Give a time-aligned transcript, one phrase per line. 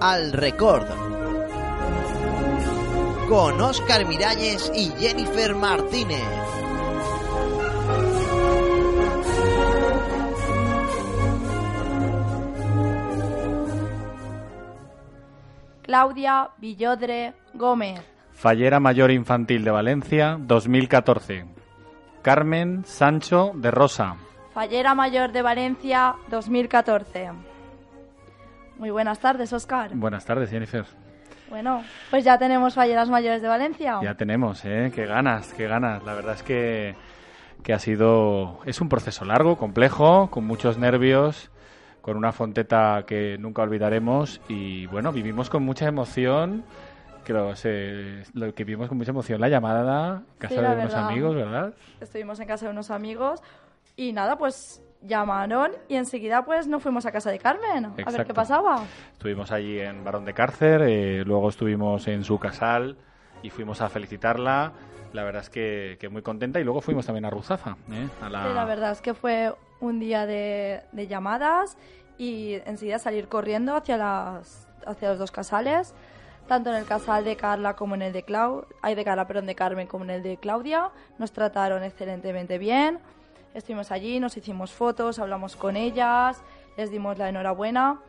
[0.00, 0.86] Al Record
[3.28, 6.22] con Óscar Miralles y Jennifer Martínez.
[15.82, 18.00] Claudia Villodre Gómez.
[18.32, 21.44] Fallera Mayor Infantil de Valencia, 2014.
[22.22, 24.16] Carmen Sancho de Rosa.
[24.54, 27.57] Fallera Mayor de Valencia 2014.
[28.78, 29.90] Muy buenas tardes, Oscar.
[29.94, 30.84] Buenas tardes, Jennifer.
[31.50, 33.98] Bueno, pues ya tenemos Falleras Mayores de Valencia.
[34.02, 34.92] Ya tenemos, ¿eh?
[34.94, 36.04] Qué ganas, qué ganas.
[36.04, 36.94] La verdad es que,
[37.62, 38.60] que ha sido...
[38.66, 41.50] Es un proceso largo, complejo, con muchos nervios,
[42.02, 46.64] con una fonteta que nunca olvidaremos y, bueno, vivimos con mucha emoción
[47.24, 51.34] creo se, lo que vimos con mucha emoción la llamada casa Sí, de unos amigos,
[51.36, 51.74] ¿verdad?
[52.00, 53.42] Estuvimos en casa de unos amigos
[53.96, 58.00] y nada, pues llamaron y enseguida pues nos fuimos a casa de Carmen a ver
[58.00, 58.24] Exacto.
[58.26, 58.82] qué pasaba.
[59.12, 62.96] Estuvimos allí en Barón de Cárcer, eh, luego estuvimos en su casal
[63.42, 64.72] y fuimos a felicitarla.
[65.12, 68.08] La verdad es que, que muy contenta y luego fuimos también a Ruzafa, ¿eh?
[68.20, 71.78] a la, Sí, la verdad es que fue un día de, de llamadas
[72.18, 75.94] y enseguida salir corriendo hacia, las, hacia los dos casales,
[76.46, 79.46] tanto en el casal de Carla como en el de Clau, hay de Carla, perdón,
[79.46, 80.90] de Carmen como en el de Claudia.
[81.18, 82.98] Nos trataron excelentemente bien.
[83.54, 86.42] Estuvimos allí, nos hicimos fotos, hablamos con ellas,
[86.76, 88.00] les dimos la enhorabuena.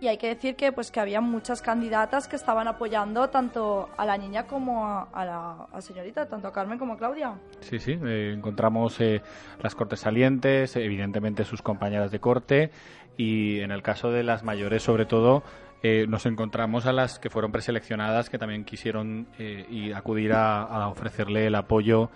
[0.00, 4.04] Y hay que decir que pues que había muchas candidatas que estaban apoyando tanto a
[4.04, 7.34] la niña como a, a la a señorita, tanto a Carmen como a Claudia.
[7.60, 9.22] Sí, sí, eh, encontramos eh,
[9.62, 12.70] las cortes salientes, evidentemente sus compañeras de corte
[13.16, 15.42] y en el caso de las mayores sobre todo
[15.82, 20.62] eh, nos encontramos a las que fueron preseleccionadas que también quisieron eh, y acudir a,
[20.62, 22.10] a ofrecerle el apoyo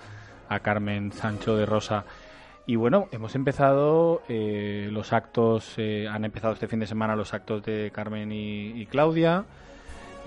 [0.48, 2.04] a Carmen Sancho de Rosa.
[2.68, 7.32] Y bueno, hemos empezado eh, los actos, eh, han empezado este fin de semana los
[7.32, 9.46] actos de Carmen y, Claudia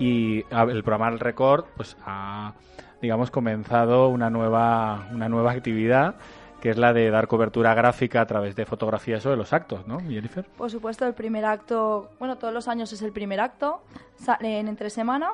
[0.00, 2.54] y el programa El Record pues ha
[3.00, 6.16] digamos comenzado una nueva una nueva actividad
[6.60, 10.00] que es la de dar cobertura gráfica a través de fotografías sobre los actos, ¿no,
[10.00, 10.44] Jennifer?
[10.44, 13.84] Por supuesto, el primer acto, bueno, todos los años es el primer acto,
[14.16, 15.30] salen entre semana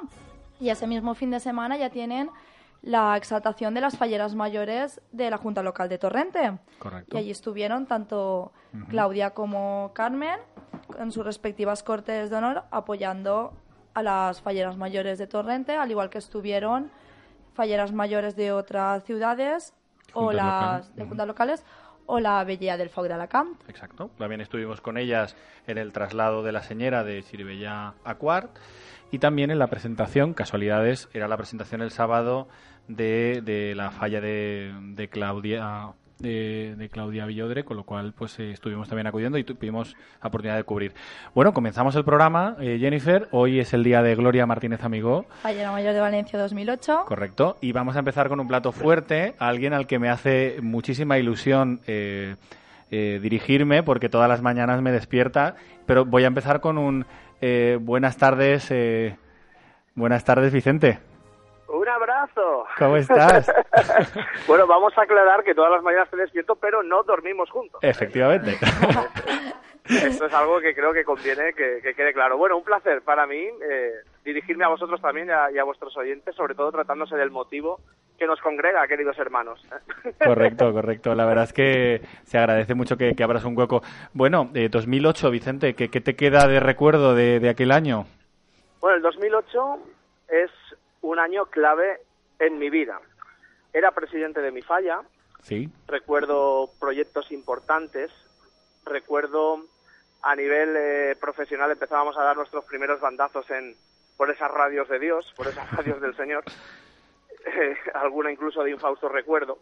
[0.61, 2.29] y ese mismo fin de semana ya tienen
[2.83, 6.59] la exaltación de las falleras mayores de la Junta Local de Torrente.
[6.79, 7.17] Correcto.
[7.17, 8.53] Y allí estuvieron tanto
[8.89, 10.39] Claudia como Carmen
[10.99, 13.53] en sus respectivas cortes de honor apoyando
[13.95, 16.91] a las falleras mayores de Torrente, al igual que estuvieron
[17.55, 19.75] falleras mayores de otras ciudades
[20.13, 21.65] o las de juntas locales
[22.07, 23.61] o la Bellea del Fog de Alacant.
[23.69, 24.11] Exacto.
[24.17, 28.57] También estuvimos con ellas en el traslado de la señora de Chiribella a Cuart
[29.11, 32.49] y también en la presentación, casualidades, era la presentación el sábado
[32.89, 38.39] de, de la falla de, de Claudia de, de Claudia Villodre, con lo cual pues
[38.39, 40.93] eh, estuvimos también acudiendo y tuvimos la oportunidad de cubrir.
[41.35, 43.29] Bueno, comenzamos el programa, eh, Jennifer.
[43.31, 45.27] Hoy es el día de Gloria Martínez Amigó.
[45.43, 47.05] Fallera Mayor de Valencia 2008.
[47.07, 47.57] Correcto.
[47.61, 51.81] Y vamos a empezar con un plato fuerte, alguien al que me hace muchísima ilusión
[51.87, 52.37] eh,
[52.91, 55.57] eh, dirigirme, porque todas las mañanas me despierta.
[55.87, 57.07] Pero voy a empezar con un
[57.41, 59.17] eh, buenas tardes, eh,
[59.95, 60.99] buenas tardes, Vicente.
[61.69, 62.65] Un abrazo.
[62.79, 63.53] ¿Cómo estás?
[64.47, 67.81] bueno, vamos a aclarar que todas las mañanas te despierto, pero no dormimos juntos.
[67.83, 68.57] Efectivamente.
[69.85, 72.37] Esto es algo que creo que conviene que, que quede claro.
[72.37, 73.93] Bueno, un placer para mí eh,
[74.25, 77.81] dirigirme a vosotros también y a, y a vuestros oyentes, sobre todo tratándose del motivo
[78.19, 79.65] que nos congrega, queridos hermanos.
[80.25, 81.15] correcto, correcto.
[81.15, 83.83] La verdad es que se agradece mucho que, que abras un hueco.
[84.13, 88.07] Bueno, eh, 2008, Vicente, ¿qué, qué te queda de recuerdo de, de aquel año?
[88.81, 89.79] Bueno, el 2008
[90.29, 90.51] es
[91.03, 92.01] un año clave
[92.41, 93.01] en mi vida.
[93.73, 95.01] Era presidente de mi falla,
[95.43, 95.69] Sí.
[95.87, 98.11] recuerdo proyectos importantes,
[98.85, 99.61] recuerdo
[100.23, 103.75] a nivel eh, profesional empezábamos a dar nuestros primeros bandazos en
[104.17, 106.43] por esas radios de Dios, por esas radios del Señor,
[107.49, 109.59] Eh, alguna incluso de infausto recuerdo,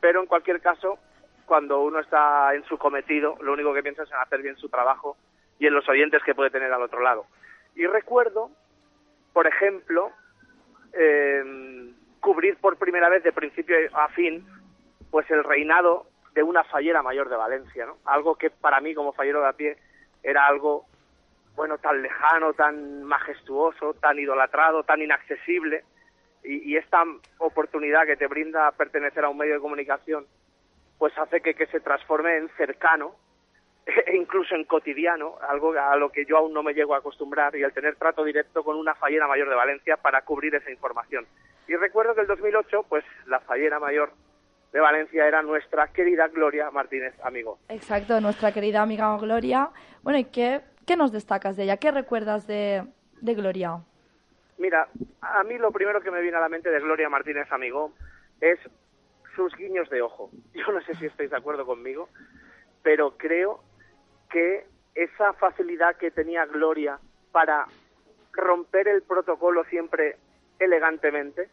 [0.00, 0.98] pero en cualquier caso
[1.46, 4.68] cuando uno está en su cometido, lo único que piensa es en hacer bien su
[4.68, 5.16] trabajo
[5.58, 7.26] y en los oyentes que puede tener al otro lado.
[7.74, 8.50] Y recuerdo,
[9.32, 10.10] por ejemplo,
[10.92, 11.90] eh,
[12.20, 14.46] cubrir por primera vez de principio a fin
[15.10, 17.96] pues el reinado de una fallera mayor de Valencia, ¿no?
[18.04, 19.78] Algo que para mí como fallero de a pie
[20.22, 20.84] era algo
[21.56, 25.84] bueno tan lejano, tan majestuoso, tan idolatrado, tan inaccesible
[26.44, 27.02] y, y esta
[27.38, 30.26] oportunidad que te brinda pertenecer a un medio de comunicación
[30.98, 33.14] pues hace que, que se transforme en cercano
[34.06, 37.56] e incluso en cotidiano, algo a lo que yo aún no me llego a acostumbrar
[37.56, 41.26] y el tener trato directo con una fallera mayor de Valencia para cubrir esa información.
[41.66, 44.12] Y recuerdo que el 2008, pues la fallera mayor
[44.72, 47.58] de Valencia era nuestra querida Gloria Martínez, amigo.
[47.68, 49.70] Exacto, nuestra querida amiga Gloria.
[50.02, 51.78] Bueno, ¿y qué, qué nos destacas de ella?
[51.78, 52.84] ¿Qué recuerdas de,
[53.20, 53.80] de Gloria?
[54.58, 54.88] Mira,
[55.20, 57.92] a mí lo primero que me viene a la mente de Gloria Martínez, amigo,
[58.40, 58.58] es
[59.36, 60.30] sus guiños de ojo.
[60.54, 62.08] Yo no sé si estáis de acuerdo conmigo,
[62.82, 63.62] pero creo
[64.30, 66.98] que esa facilidad que tenía Gloria
[67.30, 67.66] para
[68.32, 70.16] romper el protocolo siempre
[70.58, 71.48] elegantemente,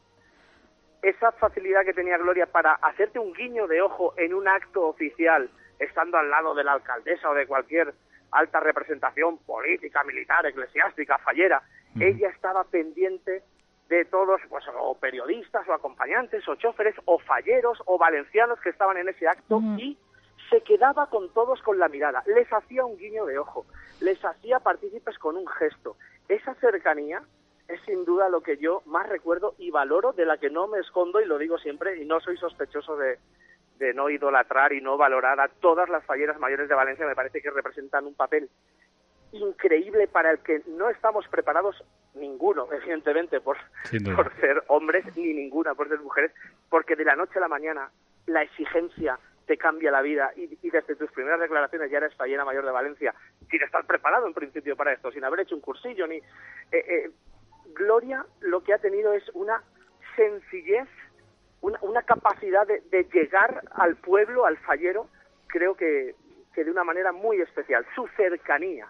[1.03, 5.49] esa facilidad que tenía Gloria para hacerte un guiño de ojo en un acto oficial,
[5.77, 7.93] estando al lado de la alcaldesa o de cualquier
[8.31, 11.61] alta representación política, militar, eclesiástica, fallera,
[11.95, 12.03] uh -huh.
[12.03, 13.43] ella estaba pendiente
[13.89, 18.97] de todos, pues, o periodistas, o acompañantes, o choferes, o falleros, o valencianos que estaban
[18.97, 19.79] en ese acto uh -huh.
[19.79, 19.97] y
[20.49, 23.65] se quedaba con todos con la mirada, les hacía un guiño de ojo,
[23.99, 25.97] les hacía partícipes con un gesto.
[26.27, 27.23] Esa cercanía
[27.67, 30.79] es sin duda lo que yo más recuerdo y valoro, de la que no me
[30.79, 33.17] escondo y lo digo siempre, y no soy sospechoso de,
[33.79, 37.41] de no idolatrar y no valorar a todas las falleras mayores de Valencia, me parece
[37.41, 38.49] que representan un papel
[39.35, 41.83] increíble para el que no estamos preparados
[42.13, 43.57] ninguno, evidentemente, por,
[44.15, 46.31] por ser hombres, ni ninguna por ser mujeres,
[46.69, 47.91] porque de la noche a la mañana
[48.25, 52.45] la exigencia te cambia la vida y, y, desde tus primeras declaraciones ya eres fallera
[52.45, 53.13] mayor de Valencia
[53.49, 56.17] sin estar preparado en principio para esto, sin haber hecho un cursillo ni...
[56.17, 56.23] Eh,
[56.71, 57.11] eh,
[57.73, 59.61] Gloria lo que ha tenido es una
[60.15, 60.87] sencillez,
[61.61, 65.09] una, una capacidad de, de, llegar al pueblo, al fallero,
[65.47, 66.15] creo que,
[66.53, 68.87] que de una manera muy especial, su cercanía,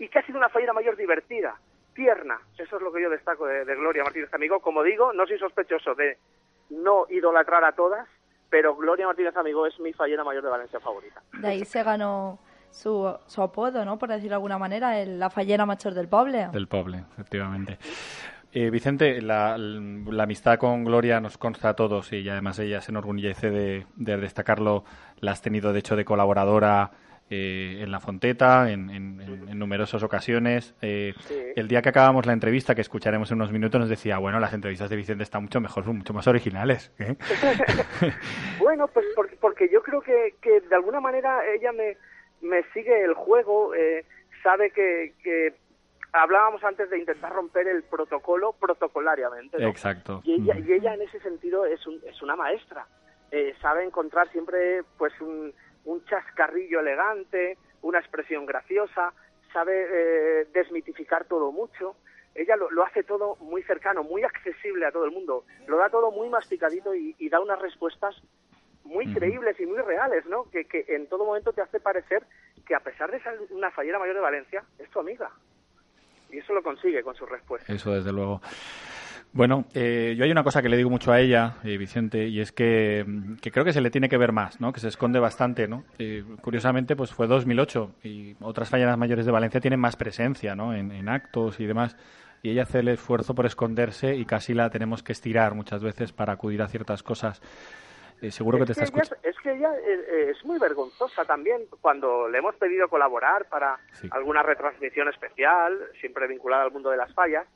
[0.00, 1.54] y que ha sido una fallera mayor divertida,
[1.94, 5.26] tierna, eso es lo que yo destaco de, de Gloria Martínez Amigo, como digo, no
[5.26, 6.16] soy sospechoso de
[6.70, 8.08] no idolatrar a todas,
[8.48, 11.22] pero Gloria Martínez Amigo es mi fallera mayor de Valencia favorita.
[11.34, 12.38] De ahí se ganó
[12.70, 13.98] su, su apodo, ¿no?
[13.98, 16.48] Por decirlo de alguna manera, el, la fallera mayor del Poble.
[16.50, 17.78] Del Poble, efectivamente.
[18.52, 22.90] Eh, Vicente, la, la, amistad con Gloria nos consta a todos y además ella se
[22.90, 24.84] enorgullece de, de destacarlo.
[25.20, 26.90] La has tenido, de hecho, de colaboradora
[27.30, 30.74] eh, en La Fonteta, en, en, en numerosas ocasiones.
[30.82, 31.36] Eh, sí.
[31.54, 34.52] El día que acabamos la entrevista, que escucharemos en unos minutos, nos decía, bueno, las
[34.52, 36.92] entrevistas de Vicente están mucho mejor, son mucho más originales.
[36.98, 37.16] ¿eh?
[38.58, 41.96] bueno, pues porque, porque yo creo que, que, de alguna manera ella me,
[42.40, 44.04] me sigue el juego, eh,
[44.42, 45.54] sabe que, que
[46.12, 49.58] hablábamos antes de intentar romper el protocolo protocolariamente.
[49.58, 49.68] ¿no?
[49.68, 50.20] Exacto.
[50.24, 52.86] Y ella, y ella en ese sentido es, un, es una maestra.
[53.30, 55.54] Eh, sabe encontrar siempre pues un,
[55.84, 59.12] un chascarrillo elegante, una expresión graciosa,
[59.52, 61.96] sabe eh, desmitificar todo mucho.
[62.34, 65.44] Ella lo, lo, hace todo muy cercano, muy accesible a todo el mundo.
[65.66, 68.14] Lo da todo muy masticadito y, y da unas respuestas
[68.84, 70.44] muy creíbles y muy reales, ¿no?
[70.50, 72.24] Que, que en todo momento te hace parecer
[72.66, 75.30] que a pesar de ser una fallera mayor de Valencia, es tu amiga.
[76.30, 77.74] Y eso lo consigue con sus respuestas.
[77.74, 78.40] Eso, desde luego.
[79.32, 82.40] Bueno, eh, yo hay una cosa que le digo mucho a ella, eh, Vicente, y
[82.40, 83.06] es que,
[83.40, 84.72] que, creo que se le tiene que ver más, ¿no?
[84.72, 85.84] Que se esconde bastante, ¿no?
[86.00, 90.74] Eh, curiosamente, pues fue 2008 y otras falleras mayores de Valencia tienen más presencia, ¿no?
[90.74, 91.96] En, en, actos y demás.
[92.42, 96.12] Y ella hace el esfuerzo por esconderse y casi la tenemos que estirar muchas veces
[96.12, 97.40] para acudir a ciertas cosas.
[98.20, 99.16] Eh, seguro es que te está escuchando.
[99.22, 101.62] Es que ella eh, es muy vergonzosa también.
[101.80, 104.08] Cuando le hemos pedido colaborar para sí.
[104.10, 107.46] alguna retransmisión especial, siempre vinculada al mundo de las fallas,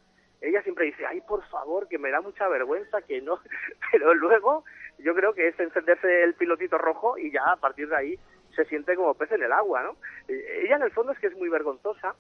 [0.45, 3.41] ella siempre dice, ay, por favor, que me da mucha vergüenza, que no.
[3.93, 4.65] Pero luego
[4.99, 8.19] yo creo que es encenderse el pilotito rojo y ya a partir de ahí
[8.55, 9.97] se siente como pez en el agua, ¿no?
[10.29, 12.15] Eh, ella en el fondo es que es muy vergonzosa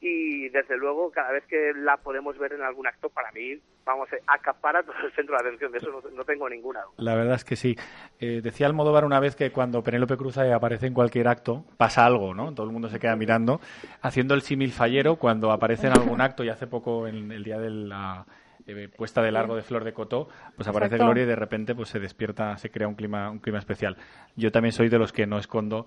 [0.00, 4.10] y desde luego cada vez que la podemos ver en algún acto, para mí, vamos,
[4.12, 6.94] eh, acapara todo el centro de atención, de eso no, no tengo ninguna duda.
[6.96, 7.76] La verdad es que sí.
[8.18, 12.34] Eh, decía Almodóvar una vez que cuando Penélope Cruz aparece en cualquier acto, pasa algo,
[12.34, 12.54] ¿no?
[12.54, 13.60] Todo el mundo se queda mirando,
[14.00, 17.58] haciendo el símil fallero cuando aparece en algún acto, y hace poco, en el día
[17.58, 18.24] de la
[18.66, 21.04] eh, puesta de largo de Flor de Cotó, pues aparece Exacto.
[21.04, 23.96] Gloria y de repente pues se despierta, se crea un clima, un clima especial.
[24.34, 25.86] Yo también soy de los que no escondo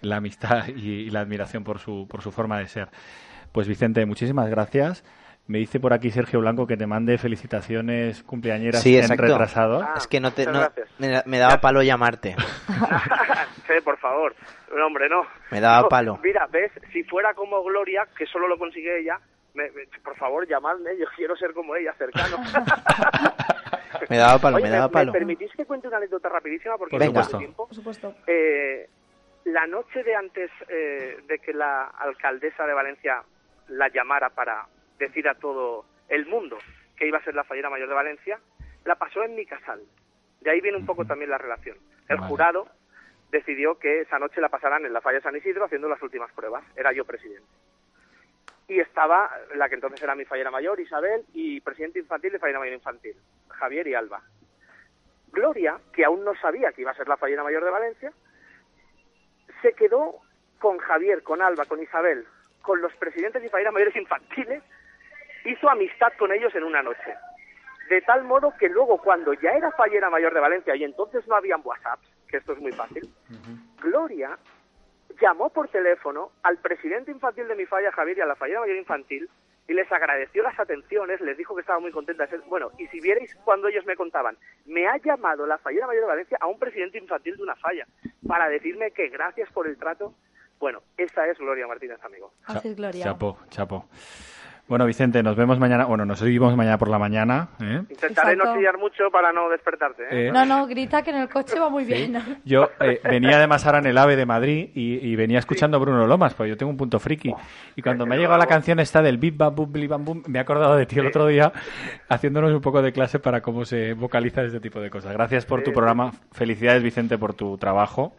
[0.00, 2.88] la amistad y, y la admiración por su, por su forma de ser.
[3.52, 5.04] Pues Vicente, muchísimas gracias.
[5.48, 9.82] Me dice por aquí Sergio Blanco que te mande felicitaciones cumpleañeras sí, en retrasado.
[9.82, 10.60] Ah, es que no te, no,
[10.98, 12.36] me, me, daba palo llamarte.
[13.66, 14.34] José, por favor.
[14.74, 15.22] No, hombre, no.
[15.50, 16.18] Me daba No, palo.
[16.22, 19.18] Mira, ves, si fuera como Gloria, que solo lo consigue ella,
[19.54, 22.36] me- me- por favor, llamadme, yo quiero ser como ella, cercano.
[24.08, 25.12] Me daba palo, Oye, me daba palo.
[25.12, 26.76] permitís que cuente una anécdota rapidísima?
[26.76, 27.38] Porque Por no tengo supuesto.
[27.38, 27.66] tiempo.
[27.66, 28.14] Por supuesto.
[28.26, 28.88] Eh,
[29.44, 33.22] la noche de antes eh, de que la alcaldesa de Valencia
[33.72, 34.66] la llamara para
[34.98, 36.58] decir a todo el mundo
[36.96, 38.38] que iba a ser la fallera mayor de Valencia,
[38.84, 39.82] la pasó en mi casal.
[40.40, 41.76] De ahí viene un poco también la relación.
[42.08, 42.28] El Vale.
[42.28, 42.68] jurado
[43.30, 46.30] decidió que esa noche la pasaran en la falla de San Isidro haciendo las últimas
[46.32, 46.64] pruebas.
[46.76, 47.48] Era yo presidente.
[48.68, 52.58] Y estaba la que entonces era mi fallera mayor, Isabel, y presidente infantil de fallera
[52.58, 53.16] mayor infantil,
[53.48, 54.22] Javier y Alba.
[55.32, 58.12] Gloria, que aún no sabía que iba a ser la fallera mayor de Valencia,
[59.62, 60.20] se quedó
[60.58, 62.26] con Javier, con Alba, con Isabel,
[62.62, 64.62] con los presidentes y falleras mayores infantiles,
[65.44, 67.14] hizo amistad con ellos en una noche.
[67.88, 71.34] De tal modo que luego, cuando ya era fallera mayor de Valencia y entonces no
[71.34, 73.08] habían WhatsApps, que esto es muy fácil,
[73.82, 74.38] Gloria
[75.20, 78.76] llamó por teléfono al presidente infantil de mi falla, Javier, y a la fallera mayor
[78.76, 79.28] infantil,
[79.68, 82.40] y les agradeció las atenciones, les dijo que estaba muy contenta de ser...
[82.48, 86.08] Bueno, y si vierais cuando ellos me contaban, me ha llamado la fallera mayor de
[86.08, 87.86] Valencia a un presidente infantil de una falla
[88.26, 90.14] para decirme que gracias por el trato.
[90.62, 92.34] Bueno, esa es Gloria Martínez, amigo.
[92.46, 93.02] Así es, Gloria.
[93.02, 93.86] Chapo, chapo.
[94.68, 95.86] Bueno, Vicente, nos vemos mañana.
[95.86, 97.48] Bueno, nos oímos mañana por la mañana.
[97.60, 97.82] ¿eh?
[97.90, 100.04] Intentaré no chillar mucho para no despertarte.
[100.04, 100.28] ¿eh?
[100.28, 102.16] Eh, No, no, grita que en el coche va muy bien.
[102.44, 106.06] Yo eh, venía además ahora en el AVE de Madrid y, y venía escuchando Bruno
[106.06, 107.34] Lomas, pues yo tengo un punto friki.
[107.74, 110.22] Y cuando me ha llegado la canción esta del Bip Bap Bum Bli Bam Bum,
[110.28, 111.52] me he acordado de ti el otro día
[112.08, 115.12] haciéndonos un poco de clase para cómo se vocaliza este tipo de cosas.
[115.12, 116.12] Gracias por tu programa.
[116.30, 118.14] Felicidades, Vicente, por tu trabajo.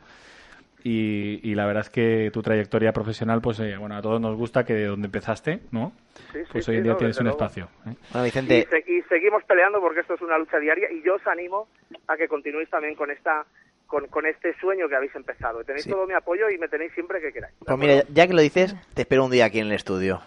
[0.85, 4.35] Y, y la verdad es que tu trayectoria profesional, pues eh, bueno, a todos nos
[4.35, 5.93] gusta que de donde empezaste, ¿no?
[6.33, 7.37] Sí, Pues sí, hoy en día no, tienes un luego.
[7.37, 7.69] espacio.
[7.87, 7.93] ¿eh?
[8.11, 11.15] Bueno, Y, Vicente, se- y seguimos peleando porque esto es una lucha diaria y yo
[11.15, 11.67] os animo
[12.07, 13.45] a que continuéis también con esta
[13.87, 15.63] con, con este sueño que habéis empezado.
[15.63, 15.91] Tenéis Sí.
[15.91, 17.53] todo mi apoyo y me tenéis siempre que queráis.
[17.59, 20.19] ¿de pues mira, ya que lo dices, te espero un día aquí en el estudio.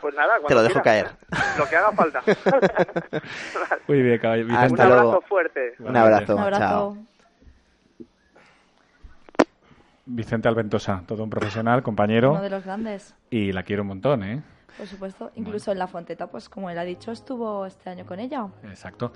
[0.00, 1.16] Pues nada, Te lo dejo quieras.
[1.58, 2.22] Lo que haga falta.
[3.88, 4.48] Muy bien, caballero.
[4.48, 5.20] Un abrazo luego.
[5.22, 5.74] fuerte.
[5.80, 6.60] Un abrazo, Un abrazo.
[6.62, 6.96] chao.
[10.04, 12.32] Vicente Alventosa, todo un profesional, compañero.
[12.32, 14.42] Uno de los grandes, Y la quiero un montón, ¿eh?
[14.76, 15.30] por supuesto.
[15.36, 18.46] Incluso en La Fonteta, pues como él ha dicho, estuvo este año con ella.
[18.64, 19.12] Exacto.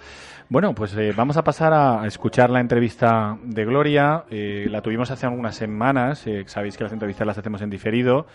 [0.49, 4.25] Bueno, pues eh, vamos a pasar a escuchar la entrevista de Gloria.
[4.31, 6.27] Eh, la tuvimos hace algunas semanas.
[6.27, 8.27] eh, sabéis que las entrevistas las hacemos en diferido.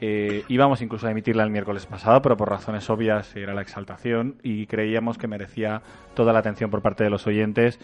[0.00, 4.36] Eh, íbamos incluso a emitirla el miércoles pasado, pero por razones obvias era la exaltación
[4.42, 5.82] y creíamos que merecía
[6.14, 7.78] toda la atención por parte de los oyentes.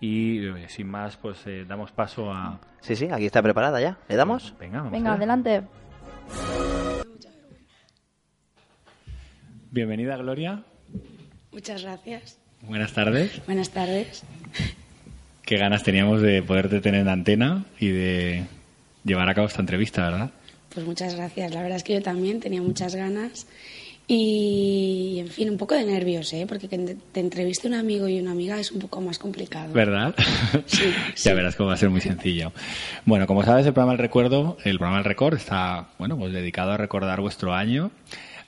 [0.00, 2.60] Y eh, sin más, pues eh, damos paso a.
[2.80, 3.98] Sí, sí, aquí está preparada ya.
[4.08, 4.54] ¿Le damos?
[4.60, 5.16] Venga, vamos Venga, allá.
[5.18, 5.62] adelante.
[9.70, 10.62] Bienvenida, Gloria.
[11.52, 12.38] Muchas gracias.
[12.62, 13.44] Buenas tardes.
[13.46, 14.22] Buenas tardes.
[15.42, 18.44] Qué ganas teníamos de poderte tener en antena y de
[19.04, 20.30] llevar a cabo esta entrevista, ¿verdad?
[20.74, 21.52] Pues muchas gracias.
[21.54, 23.46] La verdad es que yo también tenía muchas ganas
[24.10, 26.46] y, en fin, un poco de nervios, ¿eh?
[26.48, 29.70] Porque que te entreviste un amigo y una amiga es un poco más complicado.
[29.74, 30.14] ¿Verdad?
[30.64, 31.32] Sí, ya sí.
[31.34, 32.52] verás cómo va a ser muy sencillo.
[33.04, 36.72] Bueno, como sabes, el programa El Recuerdo, el programa El Record está, bueno, pues dedicado
[36.72, 37.90] a recordar vuestro año.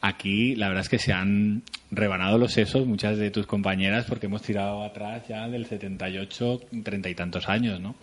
[0.00, 4.26] Aquí, la verdad es que se han rebanado los sesos muchas de tus compañeras porque
[4.26, 7.96] hemos tirado atrás ya del 78, treinta y tantos años, ¿no?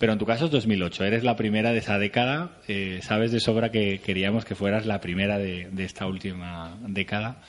[0.00, 2.52] Pero en tu caso es 2008, eres la primera de esa década.
[2.68, 7.42] eh, sabes de sobra que queríamos que fueras la primera de, de esta última década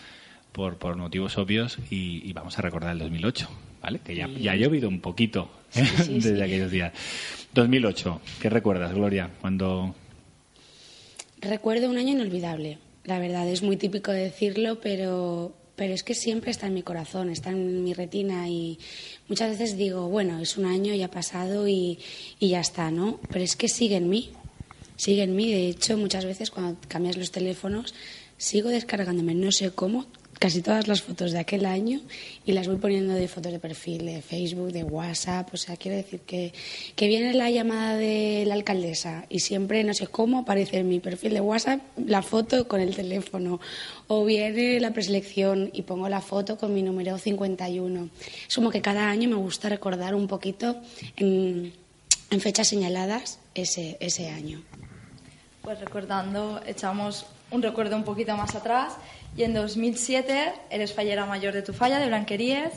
[0.51, 3.48] por, por motivos obvios y, y vamos a recordar el 2008,
[3.81, 4.00] ¿vale?
[4.03, 5.86] Que ya, ya ha llovido un poquito ¿eh?
[6.03, 6.41] sí, desde sí.
[6.41, 6.91] aquellos días.
[7.53, 9.29] 2008, ¿qué recuerdas, Gloria?
[9.39, 9.96] Cuando...
[11.39, 12.79] Recuerdo un año inolvidable.
[13.05, 17.30] La verdad, es muy típico decirlo, pero, pero es que siempre está en mi corazón,
[17.30, 18.78] está en mi retina y
[19.28, 22.00] muchas veces digo, bueno, es un año, ya ha pasado y,
[22.40, 23.20] y ya está, ¿no?
[23.32, 24.32] Pero es que sigue en mí,
[24.96, 25.51] sigue en mí.
[25.51, 27.94] De hecho, muchas veces cuando cambias los teléfonos,
[28.38, 30.06] sigo descargándome, no sé cómo,
[30.42, 32.00] casi todas las fotos de aquel año
[32.48, 35.48] y las voy poniendo de fotos de perfil, de Facebook, de WhatsApp.
[35.54, 36.52] O sea, quiero decir que,
[36.96, 41.00] que viene la llamada de la alcaldesa y siempre, no sé cómo, aparece en mi
[41.00, 43.60] perfil de WhatsApp la foto con el teléfono.
[44.08, 48.10] O viene la preselección y pongo la foto con mi número 51.
[48.48, 50.82] Es como que cada año me gusta recordar un poquito
[51.18, 51.72] en,
[52.40, 54.64] fechas señaladas ese, ese año.
[55.62, 58.94] Pues recordando, echamos un recuerdo un poquito más atrás
[59.38, 62.74] y en 2007 eres fallera mayor de tu falla, de Blanqueríes,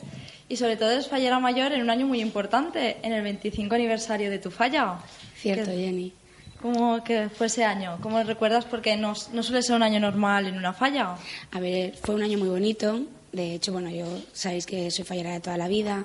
[0.49, 4.31] y sobre todo eres fallera mayor en un año muy importante, en el 25 aniversario
[4.31, 4.99] de tu falla.
[5.37, 6.13] Cierto, ¿Qué- Jenny.
[6.61, 7.99] ¿Cómo que fue ese año?
[8.01, 8.65] ¿Cómo lo recuerdas?
[8.65, 11.15] Porque no, no suele ser un año normal en una falla.
[11.51, 13.01] A ver, fue un año muy bonito.
[13.33, 16.05] De hecho, bueno, yo sabéis que soy fallera de toda la vida,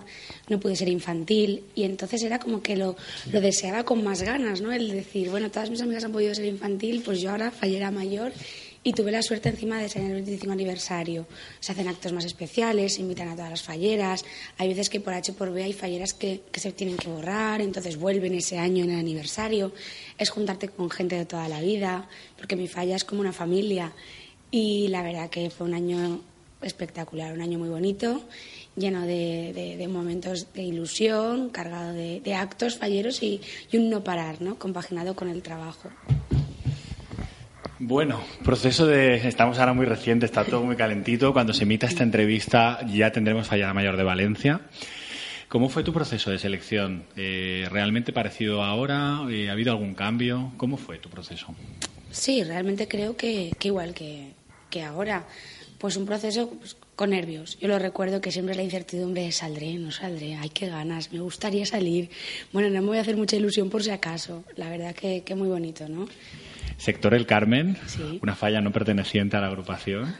[0.49, 2.97] no pude ser infantil y entonces era como que lo,
[3.31, 4.71] lo deseaba con más ganas, ¿no?
[4.73, 8.33] El decir, bueno, todas mis amigas han podido ser infantil, pues yo ahora fallera mayor
[8.89, 11.27] y tuve la suerte encima de ser en el 25 aniversario.
[11.59, 14.25] Se hacen actos más especiales, invitan a todas las falleras.
[14.57, 17.61] Hay veces que por H por B hay falleras que, que se tienen que borrar,
[17.61, 19.73] entonces vuelven ese año en el aniversario.
[20.17, 23.93] Es juntarte con gente de toda la vida, porque mi falla es como una familia.
[24.49, 26.21] Y la verdad que fue un año
[26.63, 28.23] espectacular, un año muy bonito,
[28.75, 33.39] lleno de, de- momentos de ilusión, cargado de, de actos falleros y,
[33.71, 34.57] y un no parar, ¿no?
[34.57, 35.89] compaginado con el trabajo.
[37.81, 39.15] Bueno, proceso de.
[39.25, 41.31] Estamos ahora muy reciente, está todo muy calentito.
[41.31, 44.59] Cuando se emita esta entrevista, ya tendremos Fallada Mayor de Valencia.
[45.47, 47.05] ¿Cómo fue tu proceso de selección?
[47.15, 49.21] Eh, ¿Realmente parecido ahora?
[49.29, 50.51] Eh, ¿Ha habido algún cambio?
[50.57, 51.55] ¿Cómo fue tu proceso?
[52.11, 54.33] Sí, realmente creo que, que igual que,
[54.69, 55.25] que ahora,
[55.77, 57.57] pues un proceso pues, con nervios.
[57.61, 61.21] Yo lo recuerdo que siempre la incertidumbre de saldré, no saldré, ay, qué ganas, me
[61.21, 62.09] gustaría salir.
[62.51, 64.43] Bueno, no me voy a hacer mucha ilusión por si acaso.
[64.57, 66.07] La verdad que, que muy bonito, ¿no?
[66.79, 68.19] Sector El Carmen, Sí.
[68.23, 70.15] una falla no perteneciente a la agrupación.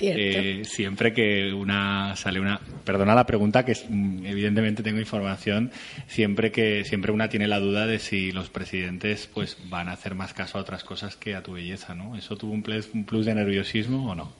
[0.00, 5.70] Eh, siempre que una sale una perdona la pregunta que es, mm, evidentemente tengo información
[6.08, 10.16] siempre que siempre una tiene la duda de si los presidentes pues van a hacer
[10.16, 13.04] más caso a otras cosas que a tu belleza no eso tuvo un plus, un
[13.04, 14.32] plus de nerviosismo o no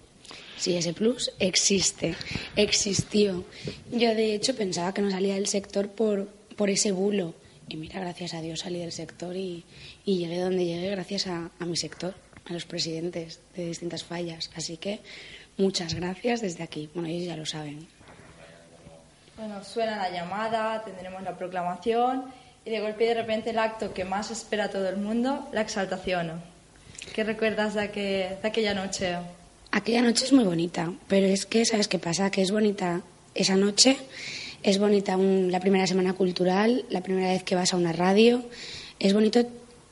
[0.56, 2.14] Sí, ese plus existe,
[2.56, 3.44] existió.
[3.92, 7.34] Yo, de hecho, pensaba que no salía del sector por, por ese bulo.
[7.68, 9.64] Y mira, gracias a Dios salí del sector y,
[10.04, 14.50] y llegué donde llegué gracias a, a mi sector, a los presidentes de distintas fallas.
[14.54, 15.00] Así que
[15.56, 16.88] muchas gracias desde aquí.
[16.94, 17.86] Bueno, ellos ya lo saben.
[19.36, 22.24] Bueno, suena la llamada, tendremos la proclamación
[22.64, 25.60] y de golpe y de repente el acto que más espera todo el mundo, la
[25.62, 26.40] exaltación.
[27.14, 29.16] ¿Qué recuerdas de, aqu- de aquella noche?
[29.72, 32.30] Aquella noche es muy bonita, pero es que, ¿sabes qué pasa?
[32.30, 33.02] Que es bonita
[33.34, 33.96] esa noche,
[34.62, 38.44] es bonita un- la primera semana cultural, la primera vez que vas a una radio,
[39.00, 39.44] es bonito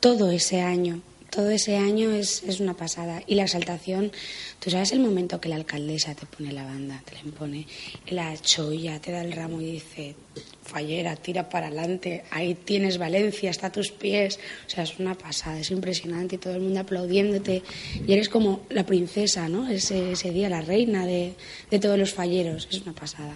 [0.03, 1.01] todo ese año.
[1.31, 3.23] Todo ese año es, es una pasada.
[3.27, 4.11] Y la exaltación,
[4.59, 7.67] tú sabes el momento que la alcaldesa te pone la banda, te la impone,
[8.11, 10.15] la cholla, te da el ramo y dice,
[10.63, 14.41] fallera, tira para adelante, ahí tienes Valencia, está a tus pies.
[14.67, 17.63] O sea, es una pasada, es impresionante y todo el mundo aplaudiéndote.
[18.07, 19.69] Y eres como la princesa, ¿no?
[19.71, 21.35] Ese, ese día, la reina de,
[21.71, 22.69] de todos los falleros.
[22.71, 23.35] Es una pasada.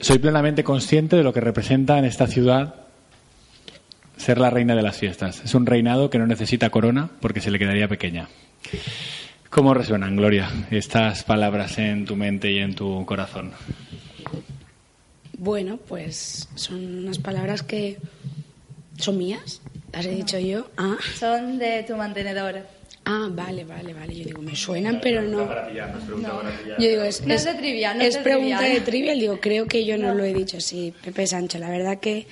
[0.00, 2.83] soy plenamente consciente de lo que representa en esta ciudad
[4.16, 7.50] ser la reina de las fiestas es un reinado que no necesita corona porque se
[7.50, 8.28] le quedaría pequeña
[9.50, 13.52] ¿Cómo resuenan, Gloria, estas palabras en tu mente y en tu corazón?
[15.38, 17.98] Bueno, pues son unas palabras que
[18.98, 19.60] son mías,
[19.92, 20.68] las he dicho yo.
[20.76, 22.66] Ah, Son de tu mantenedor.
[23.04, 24.14] ah vale, vale, vale.
[24.16, 25.48] Yo digo, me suenan, pero no.
[26.78, 28.74] Yo digo, es, No es de trivia, no es de pregunta trivial.
[28.74, 29.20] de trivial.
[29.20, 30.60] Digo, creo que yo no, lo he dicho.
[30.60, 32.26] Sí, Pepe Sancho, la verdad que,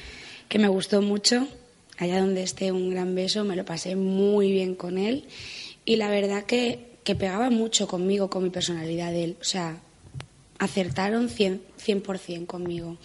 [0.48, 1.46] que me gustó mucho.
[2.02, 3.44] Allá donde esté, un gran beso.
[3.44, 5.24] Me lo pasé muy bien con él.
[5.84, 9.36] Y la verdad que, que pegaba mucho conmigo, con mi personalidad de él.
[9.40, 9.76] O sea,
[10.58, 12.96] acertaron 100%, 100% conmigo.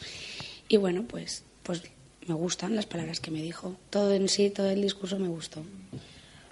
[0.68, 1.84] Y bueno, pues, pues
[2.26, 3.76] me gustan las palabras que me dijo.
[3.92, 5.62] Todo en sí, todo el discurso me gustó.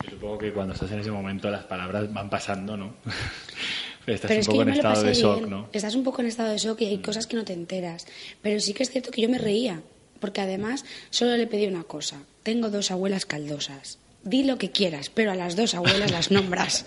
[0.04, 2.94] Yo supongo que cuando estás en ese momento las palabras van pasando, ¿no?
[4.06, 5.50] estás Pero un es poco en estado de shock, bien.
[5.50, 5.70] ¿no?
[5.74, 8.06] Estás un poco en estado de shock y hay cosas que no te enteras.
[8.44, 9.82] Pero sí que es cierto que yo me reía,
[10.20, 12.22] porque además solo le pedí una cosa.
[12.44, 14.00] Tengo dos abuelas caldosas.
[14.26, 16.84] Di lo que quieras, pero a las dos abuelas las nombras.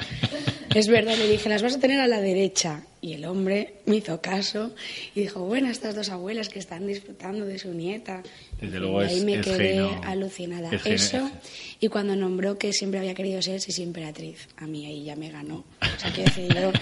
[0.74, 2.82] es verdad, le dije, las vas a tener a la derecha.
[3.00, 4.74] Y el hombre me hizo caso
[5.14, 8.24] y dijo, bueno, estas dos abuelas que están disfrutando de su nieta.
[8.60, 10.00] Desde Y luego ahí es- me es quedé genuino.
[10.04, 10.68] alucinada.
[10.74, 11.30] Es Eso,
[11.78, 15.30] y cuando nombró que siempre había querido ser Sisi Emperatriz, a mí ahí ya me
[15.30, 15.64] ganó.
[15.80, 16.72] O sea, decir, yo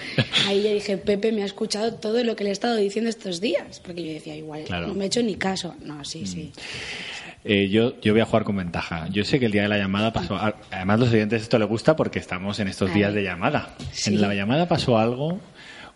[0.47, 3.39] ahí ya dije, Pepe me ha escuchado todo lo que le he estado diciendo estos
[3.39, 3.79] días.
[3.81, 4.87] Porque yo decía, igual, Claro.
[4.87, 5.75] no me he hecho ni caso.
[5.83, 6.51] No, sí, sí.
[7.47, 9.07] Eh, yo, yo voy a jugar con ventaja.
[9.09, 10.37] Yo sé que el día de la llamada pasó.
[10.69, 13.75] Además, los oyentes esto les gusta porque estamos en estos días de llamada.
[13.93, 14.13] Sí.
[14.13, 15.39] En la llamada pasó algo.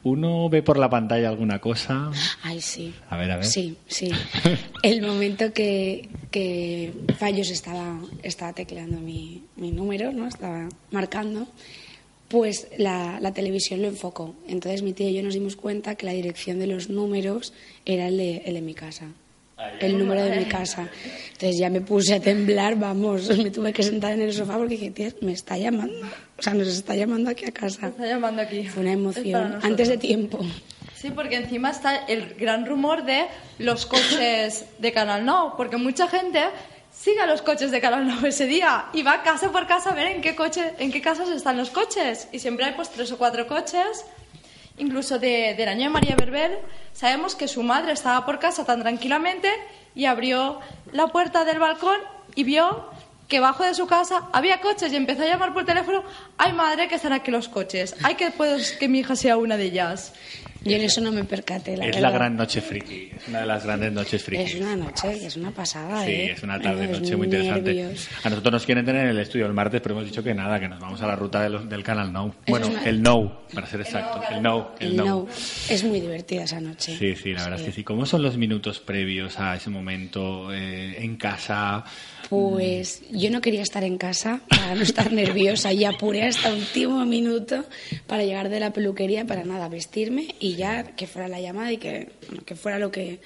[0.03, 2.09] Uno ve por la pantalla alguna cosa.
[2.41, 2.93] Ay, sí.
[3.09, 3.45] A ver, a ver.
[3.45, 4.09] Sí, sí.
[4.81, 10.27] El momento que, que Fallos estaba, estaba tecleando mi, mi número, ¿no?
[10.27, 11.47] Estaba marcando,
[12.29, 14.33] pues la, la televisión lo enfocó.
[14.47, 17.53] Entonces mi tío y yo nos dimos cuenta que la dirección de los números
[17.85, 19.09] era el de, el de mi casa.
[19.79, 20.89] El número de mi casa.
[21.33, 24.75] Entonces ya me puse a temblar, vamos, me tuve que sentar en el sofá porque
[24.75, 26.05] dije, tía, me está llamando.
[26.37, 27.87] O sea, nos está llamando aquí a casa.
[27.87, 28.67] Está llamando aquí.
[28.67, 29.59] Fue una emoción.
[29.61, 30.39] Antes de tiempo.
[30.95, 33.25] Sí, porque encima está el gran rumor de
[33.57, 36.41] los coches de Canal No, porque mucha gente
[36.91, 39.95] sigue a los coches de Canal No ese día y va casa por casa a
[39.95, 43.11] ver en qué coche, en qué casas están los coches y siempre hay pues tres
[43.11, 44.05] o cuatro coches
[44.81, 46.59] incluso de- del año de María Berber,
[46.93, 49.49] sabemos que su madre estaba por casa tan tranquilamente
[49.95, 50.59] y abrió
[50.91, 51.97] la puerta del balcón
[52.35, 52.89] y vio
[53.27, 56.03] que bajo de su casa había coches y empezó a llamar por teléfono,
[56.37, 59.55] ay madre, que están aquí los coches, ay que puedes que mi hija sea una
[59.55, 60.13] de ellas.
[60.63, 62.01] Yo en eso no me percaté, la es verdad.
[62.01, 63.09] la gran noche friki.
[63.17, 64.43] Es una de las grandes noches friki.
[64.43, 66.31] Es una noche, es una pasada, Sí, ¿eh?
[66.33, 67.73] es una tarde, Los noche muy interesante.
[67.73, 68.07] nervios.
[68.23, 70.59] A nosotros nos quieren tener en el estudio el martes, pero hemos dicho que nada,
[70.59, 72.35] que nos vamos a la ruta de los- del canal No.
[72.47, 74.21] Bueno, una- el No, para ser exacto.
[74.29, 75.27] El No, El no.
[75.67, 76.95] Es muy divertida esa noche.
[76.95, 77.83] Sí, sí, la verdad es que sí.
[77.83, 81.83] ¿Cómo son los minutos previos a ese momento eh, en casa?
[82.31, 86.59] Pues yo no quería estar en casa para no estar nerviosa y apuré hasta el
[86.59, 87.65] último minuto
[88.07, 91.77] para llegar de la peluquería para nada, vestirme y ya que fuera la llamada y
[91.77, 93.19] que, bueno, que fuera lo que,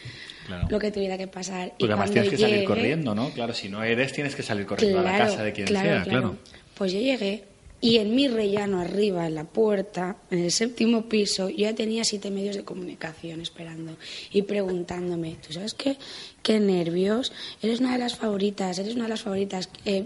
[0.48, 0.68] Claro.
[0.72, 1.70] lo que tuviera que pasar.
[1.70, 3.30] Porque y además tienes que salir corriendo, ¿no?
[3.30, 6.38] Claro, si no eres, tienes que salir corriendo a la casa de quien sea, claro.
[6.74, 7.44] Pues yo llegué
[7.86, 12.04] y en mi rellano arriba, en la puerta, en el séptimo piso, yo ya tenía
[12.04, 13.96] siete medios de comunicación esperando
[14.32, 15.98] y preguntándome, ¿tú sabes qué?
[16.42, 19.70] Qué nervios, eres una de las favoritas, eres una de las favoritas.
[19.86, 20.06] eh,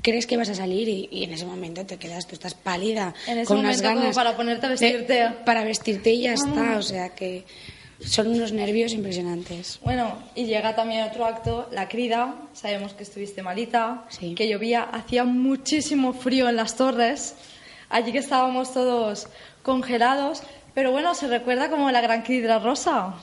[0.00, 0.88] ¿Crees que vas a salir?
[0.88, 3.88] Y, y en ese momento te quedas, tú estás pálida, En ese con unas momento
[3.88, 4.16] como ganas.
[4.16, 5.22] para ponerte a vestirte.
[5.22, 5.42] Ah.
[5.44, 7.44] para vestirte y ya está, o sea que
[8.04, 9.80] son unos nervios impresionantes.
[9.82, 12.34] Bueno, y llega también otro acto, la crida.
[12.52, 14.34] Sabemos que estuviste malita, Sí.
[14.34, 17.34] que llovía, hacía muchísimo frío en las torres.
[17.90, 19.28] Allí que estábamos todos
[19.62, 20.42] congelados.
[20.74, 23.14] Pero bueno, se recuerda como la gran crida rosa.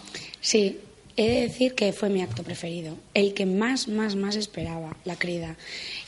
[0.41, 0.79] Sí,
[1.15, 5.15] he de decir que fue mi acto preferido, el que más, más, más esperaba, la
[5.15, 5.55] crida.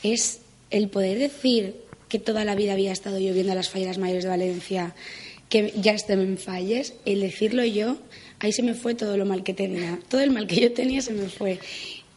[0.04, 1.76] Es el poder decir
[2.10, 4.94] que toda la vida había estado yo viendo las fallas mayores de Valencia,
[5.50, 7.98] que ya estén en falles, el decirlo yo,
[8.40, 11.02] ahí se me fue todo lo mal que tenía, todo el mal que yo tenía
[11.02, 11.60] se me fue.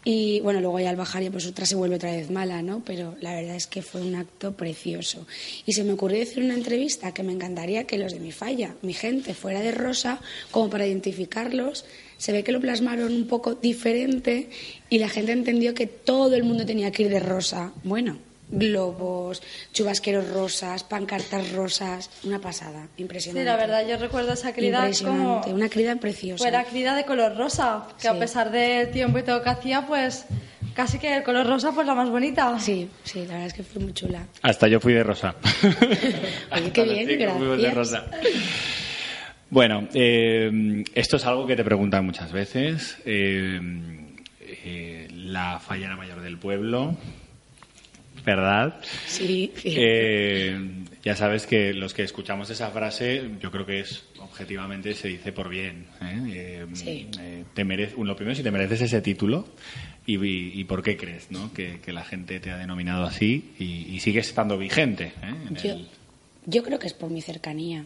[0.02, 2.82] Y bueno, luego ya al bajar ya pues otra se vuelve otra vez mala, ¿no?
[2.84, 5.26] Pero la verdad es que fue un acto precioso.
[5.66, 8.74] Y se me ocurrió en una entrevista que me encantaría que los de mi falla,
[8.80, 11.84] mi gente, fuera de rosa, como para identificarlos.
[12.16, 14.48] Se ve que lo plasmaron un poco diferente
[14.88, 17.74] y la gente entendió que todo el mundo tenía que ir de rosa.
[17.84, 18.18] Bueno,
[18.50, 23.44] globos, chubasqueros rosas, pancartas rosas, una pasada, Sí, impresionante.
[23.44, 25.42] la verdad, yo recuerdo esa crida como...
[25.46, 26.42] Una crida preciosa.
[26.42, 28.18] Fue la crida de color rosa, que a Sí.
[28.18, 30.26] pesar del tiempo y todo que hacía, pues
[30.74, 32.58] casi que el color rosa pues la más bonita.
[32.58, 34.26] Sí, sí, la verdad es que fue muy chula.
[34.42, 35.34] Hasta yo fui de rosa.
[36.52, 37.74] Oye, qué bien, Sí, de gracias.
[37.74, 38.06] rosa.
[39.50, 42.98] Bueno, eh, esto es algo que te preguntan muchas veces.
[43.04, 43.60] Eh,
[44.40, 46.96] eh, la fallera mayor del pueblo,
[48.24, 48.80] ¿verdad?
[49.06, 49.52] Sí.
[49.64, 50.58] Eh,
[51.02, 55.32] ya sabes que los que escuchamos esa frase, yo creo que es objetivamente se dice
[55.32, 55.86] por bien.
[56.02, 56.22] ¿eh?
[56.28, 57.08] Eh, Sí.
[57.54, 59.46] te merece, lo primero, si te mereces ese título
[60.06, 61.52] y, y- y por qué crees ¿no?
[61.52, 65.12] que, que la gente te ha denominado así y, y sigues estando vigente.
[65.22, 65.88] en Yo, el-
[66.46, 67.84] yo creo que es por mi cercanía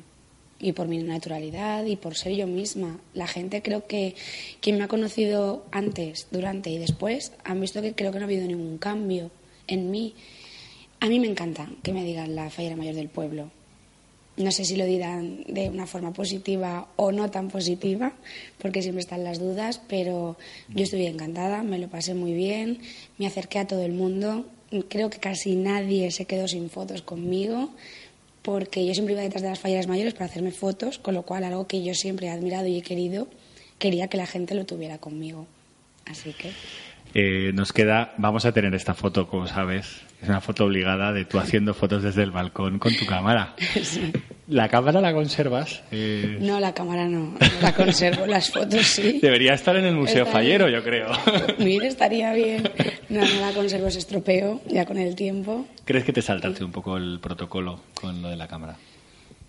[0.60, 2.98] y por mi naturalidad y por ser yo misma.
[3.12, 4.14] La gente creo que
[4.60, 8.28] quien me ha conocido antes, durante y después han visto que creo que no ha
[8.28, 9.30] habido ningún cambio
[9.66, 10.14] en mí.
[11.00, 13.50] A mí me encanta que me digan la fallera mayor del pueblo.
[14.36, 18.14] No sé si lo dirán de una forma positiva o no tan positiva,
[18.58, 20.36] porque siempre están las dudas, pero
[20.68, 22.80] yo estoy encantada, me lo pasé muy bien,
[23.16, 24.46] me acerqué a todo el mundo.
[24.88, 27.70] Creo que casi nadie se quedó sin fotos conmigo,
[28.42, 31.44] porque yo siempre iba detrás de las falleras mayores para hacerme fotos, con lo cual
[31.44, 33.28] algo que yo siempre he admirado y he querido,
[33.78, 35.46] quería que la gente lo tuviera conmigo.
[36.06, 36.50] Así que
[37.16, 41.24] Eh, nos queda, vamos a tener esta foto, como sabes, es una foto obligada de
[41.24, 43.54] tú haciendo fotos desde el balcón con tu cámara.
[44.48, 45.82] ¿La cámara la conservas?
[45.92, 49.20] Eh, no, la cámara no, la conservo, las fotos sí.
[49.22, 50.78] Debería estar en el Museo Está Fallero, bien.
[50.80, 51.08] yo creo.
[51.58, 52.68] Bien, estaría bien.
[53.08, 55.66] No, no la conservo, se estropeó ya con el tiempo.
[55.84, 58.76] ¿Crees que te saltaste un poco el protocolo con lo de la cámara?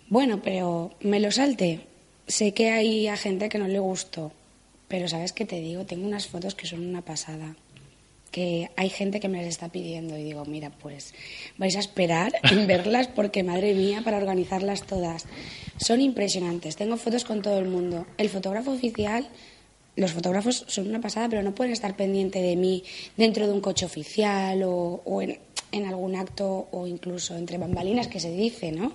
[0.08, 1.80] Bueno, pero me lo salte.
[2.28, 4.32] Sé que hay a gente que no le gustó,
[4.88, 5.84] pero ¿sabes qué te digo?
[5.84, 7.56] Tengo unas fotos que son una pasada.
[8.30, 11.14] Que hay gente que me las está pidiendo y digo, mira, pues
[11.56, 15.26] vais a esperar en verlas porque, madre mía, para organizarlas todas.
[15.78, 16.76] Son impresionantes.
[16.76, 18.06] Tengo fotos con todo el mundo.
[18.18, 19.28] El fotógrafo oficial,
[19.96, 22.84] los fotógrafos son una pasada, pero no pueden estar pendiente de mí
[23.16, 25.38] dentro de un coche oficial o, o en,
[25.72, 28.92] en algún acto o incluso entre bambalinas que se dice, ¿no?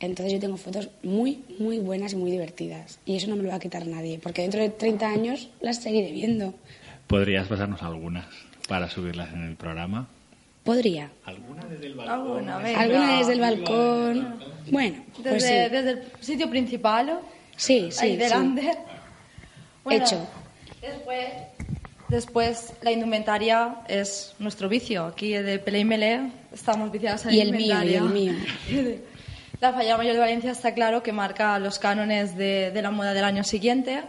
[0.00, 3.00] Entonces yo tengo fotos muy, muy buenas y muy divertidas.
[3.04, 5.82] Y eso no me lo va a quitar nadie, porque dentro de 30 años las
[5.82, 6.54] seguiré viendo.
[7.06, 8.26] ¿Podrías pasarnos algunas
[8.68, 10.08] para subirlas en el programa?
[10.62, 11.10] Podría.
[11.24, 12.14] ¿Alguna desde el balcón?
[12.20, 12.80] Alguna, venga.
[12.80, 14.38] Alguna desde el balcón.
[14.70, 15.70] Bueno, pues Desde, sí.
[15.72, 17.20] desde el sitio principal,
[17.56, 18.16] Sí, sí, ahí sí.
[18.18, 18.70] delante.
[19.90, 20.28] Hecho.
[20.82, 21.24] Después,
[22.08, 25.06] después, la indumentaria es nuestro vicio.
[25.06, 28.34] Aquí de Pelé y Melé estamos viciadas en Y el mío, y el mío.
[29.60, 33.12] La Falla Mayor de Valencia está claro que marca los cánones de, de la moda
[33.12, 34.02] del año siguiente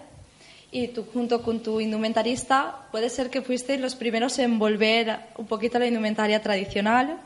[0.72, 5.48] y tú junto con tu indumentarista puede ser que fuiste los primeros en volver un
[5.48, 7.18] poquito a la indumentaria tradicional.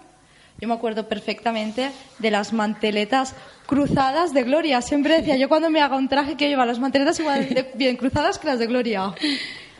[0.60, 4.82] Yo me acuerdo perfectamente de las manteletas cruzadas de Gloria.
[4.82, 7.98] Siempre decía yo cuando me haga un traje que lleva las manteletas igual de bien
[7.98, 9.14] cruzadas que las de Gloria.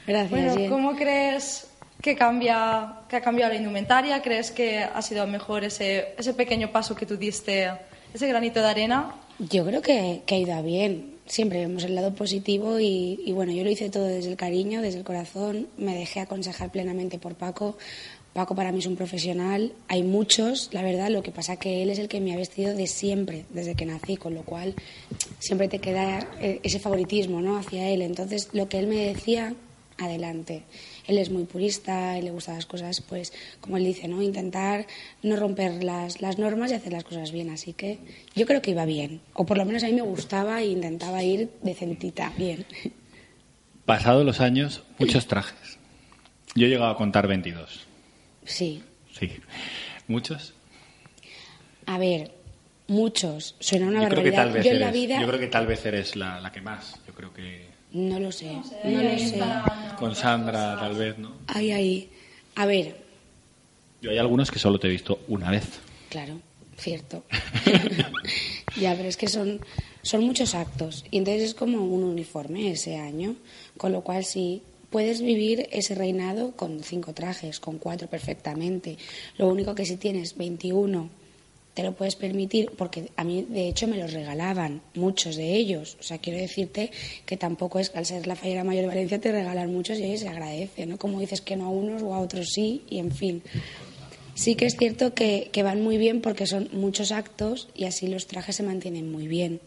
[0.06, 0.30] Gracias.
[0.30, 0.70] Bueno, Jen.
[0.70, 1.70] ¿cómo crees
[2.02, 4.22] que, cambia, que ha cambiado la indumentaria?
[4.22, 7.72] ¿Crees que ha sido mejor ese, ese pequeño paso que tú diste,
[8.14, 9.16] ese granito de arena?
[9.40, 11.14] Yo creo que, que ha ido bien.
[11.26, 14.82] Siempre vemos el lado positivo y, y bueno, yo lo hice todo desde el cariño,
[14.82, 15.68] desde el corazón.
[15.78, 17.78] Me dejé aconsejar plenamente por Paco.
[18.34, 19.74] Paco para mí es un profesional.
[19.88, 21.10] Hay muchos, la verdad.
[21.10, 23.86] Lo que pasa que él es el que me ha vestido de siempre, desde que
[23.86, 24.74] nací, con lo cual
[25.40, 27.58] siempre te queda eh, ese favoritismo, ¿no?
[27.58, 28.02] Hacia él.
[28.02, 29.54] Entonces, lo que él me decía,
[29.98, 30.64] adelante.
[31.08, 34.22] Él es muy purista, él le gustan las cosas, pues, como él dice, ¿no?
[34.22, 34.88] Intentar
[35.22, 37.50] no romper las, las normas y hacer las cosas bien.
[37.50, 38.00] Así que
[38.36, 39.22] yo creo que iba bien.
[39.34, 42.66] O por lo menos a mí me gustaba e intentaba ir decentita, bien.
[43.86, 45.78] Pasados los años, muchos trajes.
[46.56, 47.86] Yo he llegado a contar 22.
[48.46, 48.82] Sí.
[49.12, 49.32] Sí.
[50.08, 50.54] ¿Muchos?
[51.86, 52.32] A ver,
[52.88, 53.56] muchos.
[53.60, 55.48] Suena una yo creo que tal vez yo en la eres, vida yo creo que
[55.48, 57.00] tal vez eres la, la que más.
[57.06, 58.52] Yo creo que no lo sé.
[58.84, 59.40] No, lo sé.
[59.98, 61.32] con Sandra tal vez, ¿no?
[61.48, 62.10] Ay, ay.
[62.56, 62.96] A ver,
[64.02, 65.80] Yo hay algunos que solo te he visto una vez.
[66.10, 66.40] Claro,
[66.78, 67.24] cierto.
[68.80, 69.60] ya, pero es que son,
[70.02, 73.36] son muchos actos y entonces es como un uniforme ese año,
[73.78, 78.98] con lo cual sí, puedes vivir ese reinado con cinco trajes, con cuatro perfectamente.
[79.38, 81.10] Lo único que si tienes 21
[81.74, 85.98] te lo puedes permitir, porque a mí de hecho me los regalaban, muchos de ellos.
[86.00, 86.92] O sea, quiero decirte
[87.26, 90.18] que tampoco es, al ser la fallera mayor de Valencia, te regalan muchos y ahí
[90.18, 90.98] se agradece, ¿no?
[90.98, 93.42] Como dices que no a unos o a otros sí, y en fin.
[94.36, 98.08] Sí que es cierto que, que van muy bien porque son muchos actos y así
[98.08, 99.60] los trajes se mantienen muy bien.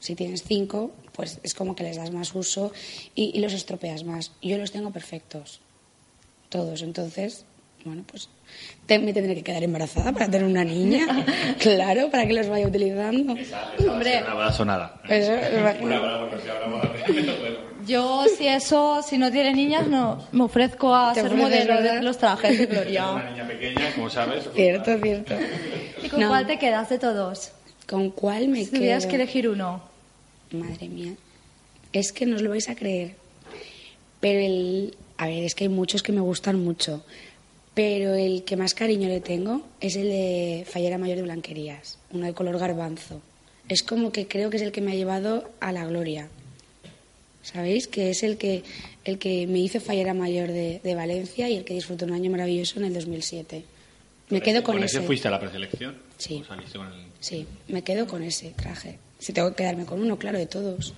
[0.00, 2.72] Si tienes cinco, pues es como que les das más uso
[3.14, 4.32] y, y los estropeas más.
[4.42, 5.60] Yo los tengo perfectos,
[6.48, 6.82] todos.
[6.82, 7.44] Entonces,
[7.86, 8.28] bueno, pues
[8.86, 11.06] te- me tendré que quedar embarazada para tener una niña,
[11.58, 13.34] claro, para que los vaya utilizando.
[13.90, 14.22] Hombre.
[14.22, 15.00] Una boda sonada.
[15.08, 15.32] Eso,
[17.86, 22.18] Yo, si eso, si no tiene niñas, no, me ofrezco a ser modelo de los
[22.18, 23.30] trajes de Una Gloria.
[23.30, 24.48] niña pequeña, como sabes.
[24.54, 25.34] cierto, cierto.
[26.02, 26.28] ¿Y con No.
[26.28, 27.52] cuál te quedas de todos?
[27.88, 29.10] ¿Con cuál me Si tuvieras quedo?
[29.10, 29.80] que elegir uno.
[30.50, 31.12] Madre mía.
[31.92, 33.14] Es que no os lo vais a creer.
[34.20, 34.96] Pero el.
[35.18, 37.04] A ver, es que hay muchos que me gustan mucho.
[37.76, 42.24] Pero el que más cariño le tengo es el de Fallera Mayor de Blanquerías, uno
[42.24, 43.20] de color garbanzo.
[43.68, 46.30] Es como que creo que es el que me ha llevado a la gloria.
[47.42, 47.86] ¿Sabéis?
[47.86, 48.64] Que es el que,
[49.04, 52.30] el que me hizo Fallera Mayor de, de Valencia y el que disfrutó un año
[52.30, 53.62] maravilloso en el 2007.
[54.30, 54.96] Me quedo con, ese.
[54.96, 55.06] ese.
[55.06, 55.96] fuiste a la preselección?
[56.16, 56.40] Sí.
[56.42, 56.94] ¿O saliste con el...
[57.20, 58.98] Sí, me quedo con ese traje.
[59.18, 60.94] Si tengo que quedarme con uno, claro, de todos.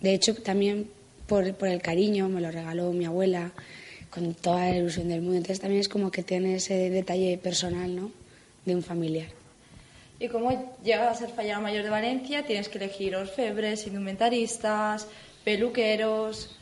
[0.00, 0.88] De hecho, también
[1.26, 3.52] por, por el cariño, me lo regaló mi abuela,
[4.10, 5.36] con toda la ilusión del mundo.
[5.36, 8.10] Entonces también es como que tiene ese detalle personal, ¿no?
[8.64, 9.28] De un familiar.
[10.18, 15.06] Y como llegas a ser fallera mayor de Valencia, tienes que elegir orfebres, indumentaristas,
[15.44, 16.56] peluqueros.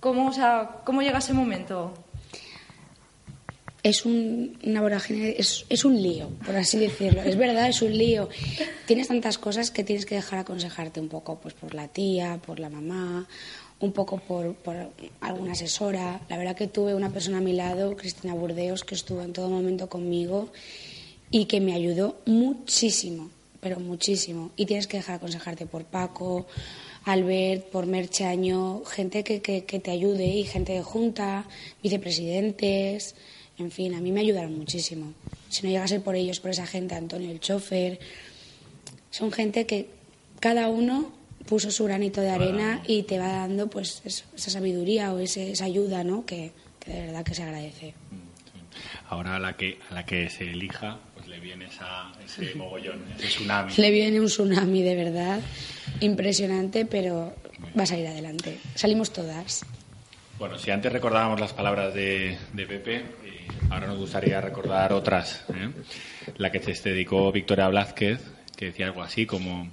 [0.00, 1.92] ¿Cómo, o sea, ¿cómo llega ese momento?
[3.88, 7.22] es un, una vorágine, es, es un lío, por así decirlo.
[7.22, 8.28] Es verdad, es un lío.
[8.84, 12.58] Tienes tantas cosas que tienes que dejar aconsejarte un poco pues por la tía, por
[12.58, 13.28] la mamá,
[13.80, 14.76] un poco por, por
[15.20, 16.20] alguna asesora.
[16.28, 19.50] La verdad que tuve una persona a mi lado, Cristina Burdeos, que estuvo en todo
[19.50, 20.48] momento conmigo
[21.30, 24.50] y que me ayudó muchísimo, pero muchísimo.
[24.56, 26.46] Y tienes que dejar aconsejarte por Paco,
[27.04, 31.46] Albert, por Merchaño, gente que, que, que te ayude y gente de junta,
[31.82, 33.14] vicepresidentes.
[33.58, 35.12] En fin, a mí me ayudaron muchísimo.
[35.48, 37.98] Si no llega a ser por ellos, por esa gente, Antonio el chofer,
[39.10, 39.88] son gente que
[40.40, 41.12] cada uno
[41.46, 45.52] puso su granito de arena y te va dando pues eso, esa sabiduría o ese-
[45.52, 46.26] esa ayuda, ¿no?
[46.26, 47.94] Que, que de verdad que se agradece.
[49.08, 53.02] Ahora a la que a la que se elija, pues le viene esa, ese mogollón,
[53.18, 53.72] ese tsunami.
[53.76, 55.40] Le viene un tsunami de verdad
[56.00, 57.34] impresionante, pero
[57.78, 58.58] va a salir adelante.
[58.74, 59.64] Salimos todas.
[60.38, 63.04] Bueno, si antes recordábamos las palabras de, de Pepe, eh,
[63.70, 65.44] ahora nos gustaría recordar otras.
[65.54, 65.70] ¿eh?
[66.36, 68.20] La que se dedicó Victoria Blázquez,
[68.54, 69.70] que decía algo así como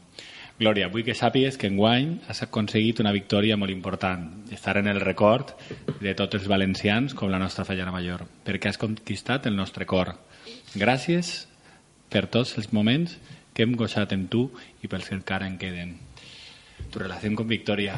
[0.60, 5.00] Gloria, vull que sàpigues que enguany has aconseguit una victòria molt important, estar en el
[5.02, 5.56] record
[6.00, 10.14] de tots els valencians com la nostra fallera major, perquè has conquistat el nostre cor.
[10.78, 11.34] Gràcies
[12.14, 13.18] per tots els moments
[13.54, 14.46] que hem gosat en tu
[14.86, 15.98] i pels que encara en queden.
[16.94, 17.98] Tu relació con Victoria.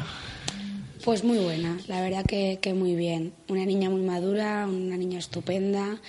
[1.04, 3.34] Pues muy buena, la verdad que, que muy bien.
[3.48, 6.00] Una niña muy madura, una niña estupenda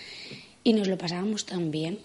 [0.63, 1.99] y nos lo pasábamos tan bien.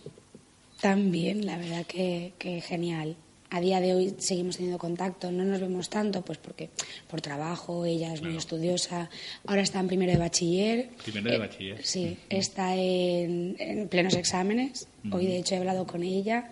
[0.81, 3.15] También, la verdad que, que genial.
[3.55, 6.71] A día de hoy seguimos teniendo contacto, no nos vemos tanto, pues porque
[7.07, 9.11] por trabajo, ella es muy estudiosa,
[9.47, 10.89] ahora está en primero de bachiller.
[11.05, 11.85] Primero de bachiller.
[11.85, 14.89] sí, está en, en plenos exámenes.
[15.11, 16.49] Hoy, de hecho, he hablado con ella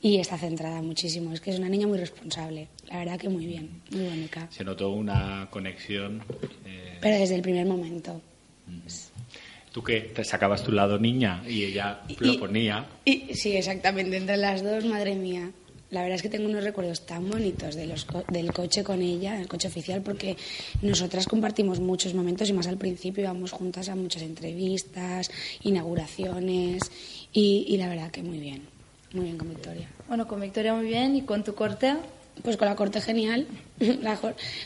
[0.00, 1.34] y está centrada muchísimo.
[1.34, 2.68] Es que es una niña muy responsable.
[2.88, 4.48] La verdad que muy bien, muy bonita.
[4.50, 6.22] Se notó una conexión.
[6.64, 8.18] eh, Pero desde el primer momento.
[9.72, 12.86] Tú que te sacabas tu lado niña y ella lo ponía.
[13.04, 15.50] Y, sí, exactamente, entre las dos, madre mía.
[15.90, 19.02] La verdad es que tengo unos recuerdos tan bonitos de los co- del coche con
[19.02, 20.36] ella, el coche oficial, porque
[20.82, 25.30] nosotras compartimos muchos momentos y más al principio íbamos juntas a muchas entrevistas,
[25.62, 26.90] inauguraciones
[27.32, 28.62] y, y la verdad que muy bien,
[29.12, 29.88] muy bien con Victoria.
[30.08, 31.96] Bueno, con Victoria muy bien y con tu corte.
[32.42, 33.46] Pues con la corte genial,
[33.78, 34.18] la,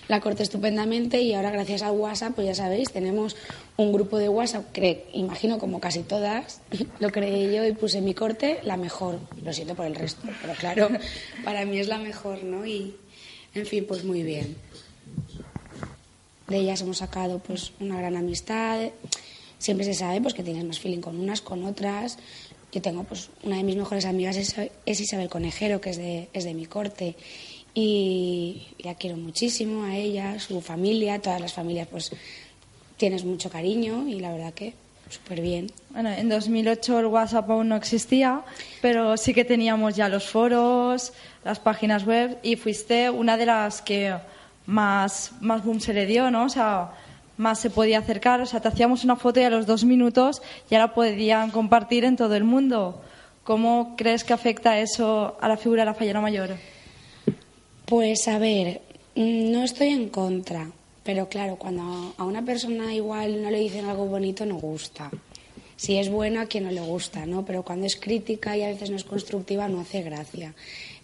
[0.08, 3.36] la corte estupendamente y ahora gracias al WhatsApp, pues ya sabéis, tenemos
[3.76, 6.60] un grupo de WhatsApp, que imagino como casi todas,
[7.00, 9.18] lo creé yo y puse mi corte la mejor.
[9.42, 10.88] Lo siento por el resto, pero claro,
[11.44, 12.66] para mí es la mejor, ¿no?
[12.66, 12.94] Y,
[13.54, 14.56] en fin, pues muy bien.
[16.48, 18.90] De ellas hemos sacado pues una gran amistad.
[19.58, 22.18] Siempre se sabe pues que tienes más feeling con unas, con otras.
[22.72, 26.44] Yo tengo pues una de mis mejores amigas es Isabel Conejero, que es de, es
[26.44, 27.14] de mi corte.
[27.74, 32.12] Y la quiero muchísimo a ella, su familia, todas las familias pues
[32.96, 34.74] tienes mucho cariño y la verdad que
[35.10, 35.70] súper bien.
[35.90, 38.42] Bueno, en 2008 el WhatsApp aún no existía,
[38.80, 41.12] pero sí que teníamos ya los foros,
[41.44, 44.14] las páginas web y fuiste una de las que
[44.66, 46.44] más, más boom se le dio, ¿no?
[46.44, 46.92] O sea,
[47.36, 48.40] más se podía acercar.
[48.40, 52.04] O sea, te hacíamos una foto y a los dos minutos ya la podían compartir
[52.04, 53.00] en todo el mundo.
[53.42, 56.56] ¿Cómo crees que afecta eso a la figura de la fallera mayor?
[57.86, 58.80] Pues a ver,
[59.14, 60.70] mm, no estoy en contra,
[61.02, 65.10] pero claro, cuando a una persona igual no le dicen algo bonito no gusta.
[65.76, 67.44] Si es bueno a quien no le gusta, ¿no?
[67.44, 70.54] Pero cuando es crítica y a veces no es constructiva no hace gracia.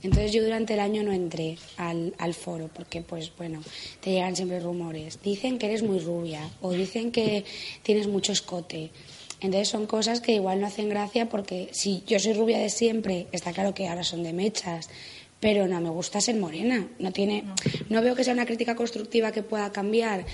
[0.02, 3.60] Entonces yo durante el año no entré al, al foro porque pues bueno,
[4.00, 5.20] te llegan siempre rumores.
[5.22, 7.44] Dicen que eres muy rubia o dicen que
[7.82, 8.90] tienes mucho escote.
[9.42, 13.26] Entonces son cosas que igual no hacen gracia porque si yo soy rubia de siempre,
[13.32, 14.88] está claro que ahora son de mechas,
[15.40, 16.87] pero no me gusta ser morena.
[16.98, 17.44] No tiene,
[17.88, 20.26] no veo que sea una crítica constructiva que pueda cambiar.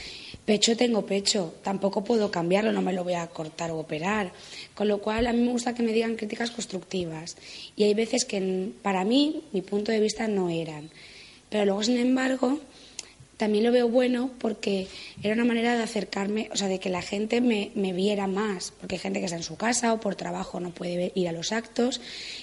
[0.44, 4.32] Pecho tengo pecho, tampoco puedo cambiarlo, no me lo voy a cortar o operar.
[4.74, 7.36] Con lo cual a mí me gusta que me digan críticas constructivas.
[7.76, 10.90] Y hay veces que para mí, mi punto de vista no eran.
[11.48, 12.58] Pero luego, sin embargo,
[13.36, 14.86] también lo veo bueno porque
[15.22, 18.72] era una manera de acercarme, o sea, de que la gente me, me viera más,
[18.80, 21.32] porque hay gente que está en su casa o por trabajo no puede ir a
[21.32, 22.00] los actos,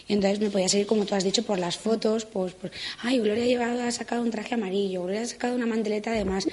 [0.07, 2.55] y entonces me podía seguir, como tú has dicho, por las fotos, pues,
[3.01, 6.47] ay, Gloria ha, llevado, ha sacado un traje amarillo, Gloria ha sacado una manteleta además,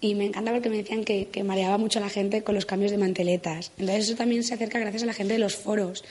[0.00, 2.64] y me encanta porque me decían que, que mareaba mucho a la gente con los
[2.66, 6.02] cambios de manteletas, entonces eso también se acerca gracias a la gente de los foros,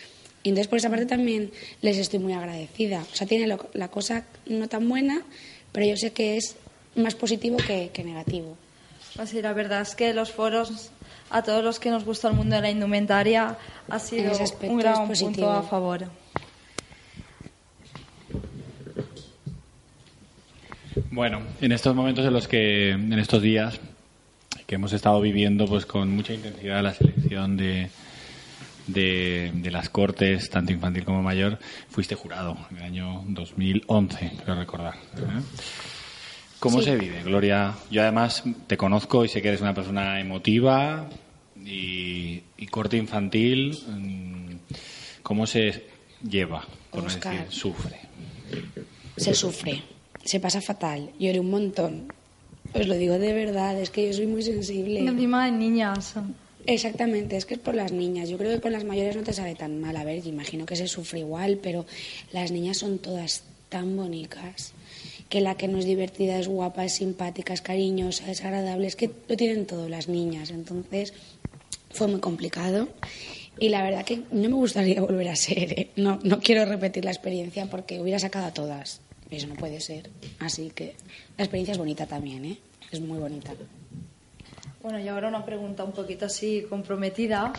[0.43, 3.87] y entonces por esa parte también les estoy muy agradecida, o sea, tiene lo- la
[3.89, 5.23] cosa no tan buena,
[5.71, 6.55] pero yo sé que es
[6.95, 8.57] más positivo que, que negativo.
[9.15, 10.91] Pues sí, la verdad es que los foros,
[11.29, 13.57] a todos los que nos gusta el mundo de la indumentaria,
[13.89, 16.09] ha sido un gran punto a favor.
[21.09, 23.79] Bueno, en estos momentos en los que, en estos días
[24.65, 27.89] que hemos estado viviendo pues con mucha intensidad la selección de,
[28.87, 34.55] de, de las cortes, tanto infantil como mayor, fuiste jurado en el año 2011, creo
[34.55, 34.95] recordar.
[34.95, 35.41] ¿eh?
[36.61, 36.85] ¿Cómo Sí.
[36.85, 37.75] se vive, Gloria?
[37.89, 41.09] Yo además te conozco y sé que eres una persona emotiva
[41.65, 43.77] y, y corte infantil.
[43.87, 44.51] mm,
[45.23, 45.83] ¿Cómo se
[46.27, 46.65] lleva?
[46.91, 47.33] Por no Óscar.
[47.45, 47.97] decir, sufre.
[49.17, 49.81] Se sufre,
[50.23, 52.13] se pasa fatal, lloré un montón.
[52.73, 55.01] Os lo digo de verdad, es que yo soy muy sensible.
[55.01, 56.13] Y encima de niñas.
[56.67, 58.29] Exactamente, es que es por las niñas.
[58.29, 59.97] Yo creo que con las mayores no te sabe tan mal.
[59.97, 61.87] A ver, yo imagino que se sufre igual, pero
[62.31, 64.73] las niñas son todas tan bonitas.
[65.31, 68.85] Que la que no es divertida es guapa, es simpática, es cariñosa, es agradable.
[68.85, 70.51] Es que lo tienen todo las niñas.
[70.51, 71.13] Entonces
[71.89, 72.89] fue muy complicado.
[73.57, 75.79] Y la verdad que no me gustaría volver a ser.
[75.79, 75.91] ¿eh?
[75.95, 78.99] No, no quiero repetir la experiencia porque hubiera sacado a todas.
[79.29, 80.09] Eso no puede ser.
[80.39, 80.95] Así que
[81.37, 82.57] la experiencia es bonita también, ¿eh?
[82.91, 83.53] Es muy bonita.
[84.83, 87.53] Bueno, y ahora una pregunta un poquito así comprometida.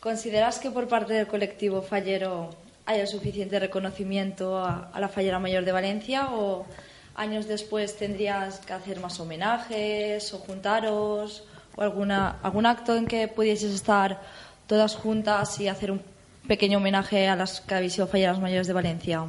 [0.00, 2.56] ¿Consideras que por parte del colectivo fallero
[2.90, 6.66] haya suficiente reconocimiento a, la fallera mayor de Valencia o
[7.14, 11.44] años después tendrías que hacer más homenajes o juntaros
[11.76, 14.20] o alguna, algún acto en que pudieses estar
[14.66, 16.02] todas juntas y hacer un
[16.48, 19.24] pequeño homenaje a las que habéis sido falleras mayores de Valencia?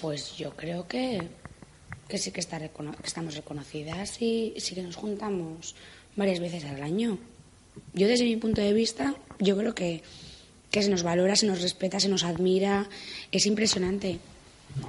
[0.00, 1.22] Pues yo creo que,
[2.08, 2.68] que sí que, está que
[3.04, 5.76] estamos reconocidas y sí que nos juntamos
[6.16, 7.18] varias veces al año.
[7.92, 10.02] Yo desde mi punto de vista, yo creo que,
[10.74, 12.88] que se nos valora, se nos respeta, se nos admira.
[13.30, 14.18] Es impresionante.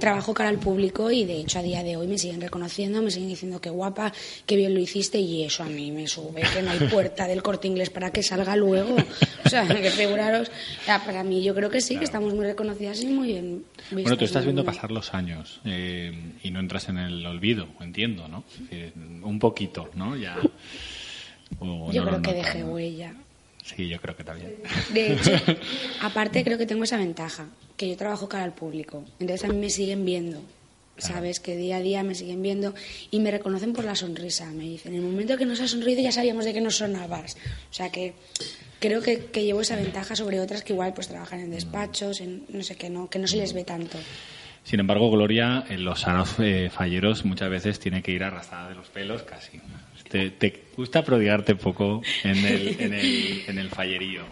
[0.00, 3.12] Trabajo cara al público y de hecho a día de hoy me siguen reconociendo, me
[3.12, 4.12] siguen diciendo que guapa,
[4.46, 7.40] que bien lo hiciste y eso a mí me sube, que no hay puerta del
[7.40, 8.96] corte inglés para que salga luego.
[9.44, 10.50] O sea, que figuraros,
[10.84, 13.64] para mí yo creo que sí, que estamos muy reconocidas y muy bien.
[13.92, 16.12] Bueno, tú estás viendo pasar los años eh,
[16.42, 18.42] y no entras en el olvido, entiendo, ¿no?
[19.22, 20.16] un poquito, ¿no?
[20.16, 20.36] Ya.
[21.92, 23.14] yo creo que dejé huella.
[23.66, 24.54] Sí, yo creo que también.
[24.92, 25.32] De hecho,
[26.00, 29.04] aparte creo que tengo esa ventaja, que yo trabajo cara al público.
[29.18, 30.40] Entonces a mí me siguen viendo,
[30.98, 31.40] ¿sabes?
[31.40, 32.74] Que día a día me siguen viendo
[33.10, 34.46] y me reconocen por la sonrisa.
[34.52, 37.36] Me dicen, en el momento que nos has sonrido ya sabíamos de que nos sonabas.
[37.70, 38.14] O sea que
[38.78, 42.44] creo que, que, llevo esa ventaja sobre otras que igual pues trabajan en despachos, en
[42.48, 43.98] no sé qué, no, que no se les ve tanto.
[44.66, 48.74] Sin embargo, Gloria, en los sanos eh, falleros muchas veces tiene que ir arrastrada de
[48.74, 49.60] los pelos casi.
[50.10, 54.24] Te, gusta prodigarte un poco en el, en el, en el fallerío.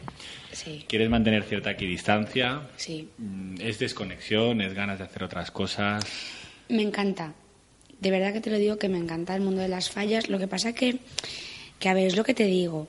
[0.51, 0.85] Sí.
[0.89, 2.63] ¿Quieres mantener cierta equidistancia?
[2.77, 3.09] Sí.
[3.17, 4.61] Mm, ¿Es desconexión?
[4.61, 6.05] ¿Es ganas de hacer otras cosas?
[6.69, 7.33] Me encanta.
[8.01, 10.29] De verdad que te lo digo que me encanta el mundo de las fallas.
[10.29, 10.99] Lo que pasa que,
[11.79, 12.89] que a ver, es lo que te digo.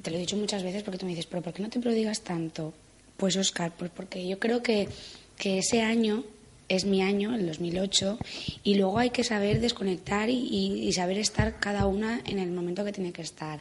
[0.00, 1.80] Te lo he dicho muchas veces porque tú me dices, pero ¿por qué no te
[1.80, 2.72] prodigas tanto?
[3.16, 4.88] Pues Oscar, pues porque yo creo que,
[5.36, 6.22] que ese año
[6.68, 8.18] es mi año, el 2008,
[8.62, 12.92] y luego hay que saber desconectar y, saber estar cada una en el momento que
[12.92, 13.60] tiene que estar.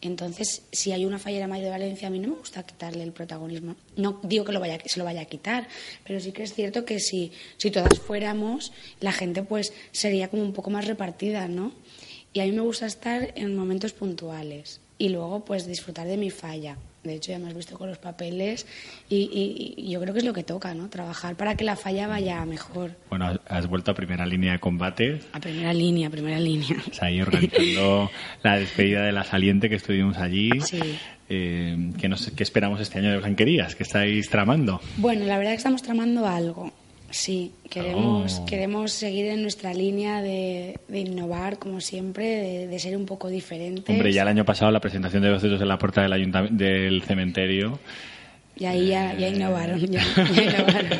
[0.00, 3.12] Entonces, si hay una fallera mayor de Valencia, a mí no me gusta quitarle el
[3.12, 3.74] protagonismo.
[3.96, 5.66] No digo que lo vaya, se lo vaya a quitar,
[6.04, 10.42] pero sí que es cierto que si, si todas fuéramos, la gente pues sería como
[10.42, 11.72] un poco más repartida, ¿no?
[12.34, 16.30] Y a mí me gusta estar en momentos puntuales y luego pues disfrutar de mi
[16.30, 16.76] falla.
[17.04, 18.66] De hecho, ya me has visto con los papeles
[19.10, 20.88] y, yo creo que es lo que toca, ¿no?
[20.88, 22.92] Trabajar para que la falla vaya mejor.
[23.10, 25.20] Bueno, has vuelto a primera línea de combate.
[25.32, 26.76] A primera línea, primera línea.
[26.90, 28.10] O sea, ahí organizando
[28.42, 30.50] la despedida de la saliente que estuvimos allí.
[30.62, 30.80] Sí.
[31.28, 33.74] Eh, ¿qué, ¿Qué esperamos este año de Blanquerías?
[33.74, 34.80] ¿Qué estáis tramando?
[34.96, 36.72] Bueno, la verdad es que estamos tramando algo.
[37.14, 38.44] Sí, queremos, oh.
[38.44, 43.88] queremos seguir en nuestra línea de, innovar, como siempre, de, ser un poco diferentes.
[43.88, 47.78] Hombre, ya el año pasado la presentación de bocetos en la puerta del, del cementerio.
[48.56, 50.98] Y ahí ya, ya innovaron, ya, innovaron.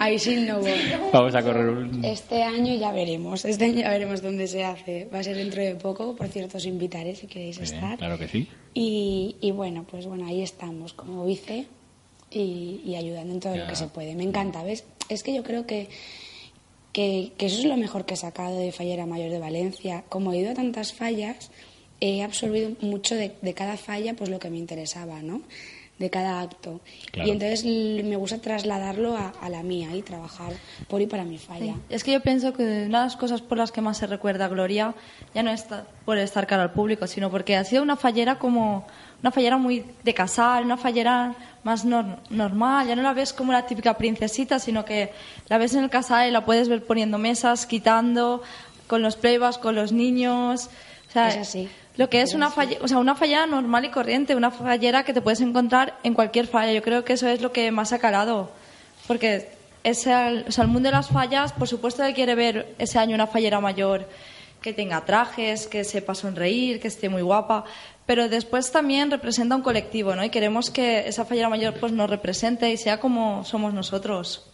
[0.00, 0.66] ahí sí innovó.
[1.12, 2.04] Vamos a correr un...
[2.04, 5.08] Este año ya veremos, este año ya veremos dónde se hace.
[5.14, 7.98] Va a ser dentro de poco, por cierto, os invitaré si queréis estar.
[7.98, 8.48] Claro que sí.
[8.74, 11.66] Y, y bueno, pues bueno, ahí estamos, como vice
[12.34, 14.14] y, ayudando en todo lo que se puede.
[14.14, 14.84] Me encanta, ¿ves?
[15.08, 15.88] Es que yo creo que,
[16.92, 20.04] que, eso es lo mejor que he sacado de Fallera Mayor de Valencia.
[20.08, 21.50] Como he ido a tantas fallas,
[22.00, 25.42] he absorbido mucho de, de cada falla pues lo que me interesaba, ¿no?
[25.98, 26.80] de cada acto.
[27.12, 30.52] Y entonces me gusta trasladarlo a, la mía y trabajar
[30.88, 31.76] por y para mi falla.
[31.88, 34.46] Es que yo pienso que una de las cosas por las que más se recuerda
[34.46, 34.94] a Gloria
[35.34, 35.66] ya no es
[36.04, 38.86] por estar cara al público, sino porque ha sido una fallera como
[39.20, 42.86] una fallera muy de casal, una fallera más normal.
[42.86, 45.12] Ya no la ves como la típica princesita, sino que
[45.48, 48.42] la ves en el casal y la puedes ver poniendo mesas, quitando,
[48.86, 50.68] con los playbacks, con los niños.
[51.08, 53.90] O sea, es así lo que es una falla, o sea, una fallera normal y
[53.90, 56.72] corriente, una fallera que te puedes encontrar en cualquier falla.
[56.72, 58.50] Yo creo que eso es lo que más ha calado,
[59.06, 59.48] porque
[59.84, 60.12] ese,
[60.48, 63.26] o sea, el mundo de las fallas, por supuesto que quiere ver ese año una
[63.26, 64.08] fallera mayor
[64.64, 67.66] que tenga trajes, que sepa sonreír, que esté muy guapa,
[68.06, 70.24] pero después también representa un colectivo, ¿no?
[70.24, 74.53] Y queremos que esa fallera mayor pues nos represente y sea como somos nosotros.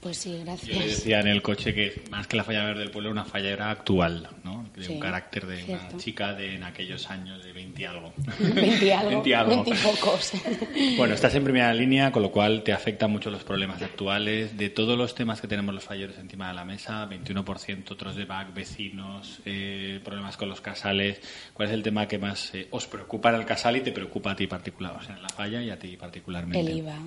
[0.00, 0.78] Pues sí, gracias.
[0.78, 3.70] Yo decía en el coche que más que la falla verde del pueblo, una fallera
[3.70, 4.66] actual, ¿no?
[4.74, 8.14] De un carácter de una chica de en aquellos años de 20 algo.
[8.38, 9.10] 20 algo.
[9.10, 9.64] 20 algo.
[9.64, 10.32] pocos.
[10.96, 14.56] bueno, estás en primera línea, con lo cual te afectan mucho los problemas actuales.
[14.56, 18.24] De todos los temas que tenemos los falleros encima de la mesa, 21%, otros de
[18.24, 21.20] back, vecinos, eh, problemas con los casales.
[21.52, 24.30] ¿Cuál es el tema que más eh, os preocupa en el casal y te preocupa
[24.30, 24.96] a ti particular?
[24.98, 26.58] O sea, en la falla y a ti particularmente.
[26.58, 26.98] El IVA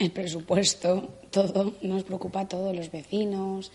[0.00, 3.70] el presupuesto, todo, nos preocupa a todos los vecinos.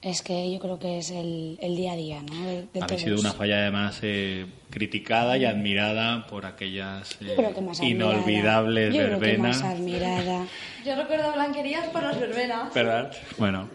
[0.00, 2.86] Es que yo creo que es el, día a día, ¿no?
[2.88, 7.36] De, sido una falla además eh, criticada y admirada por aquellas eh,
[7.82, 9.18] inolvidables yo verbenas.
[9.18, 10.46] Creo que más admirada.
[10.86, 12.72] Yo recuerdo blanquerías por las verbenas.
[12.72, 13.12] ¿Verdad?
[13.36, 13.68] Bueno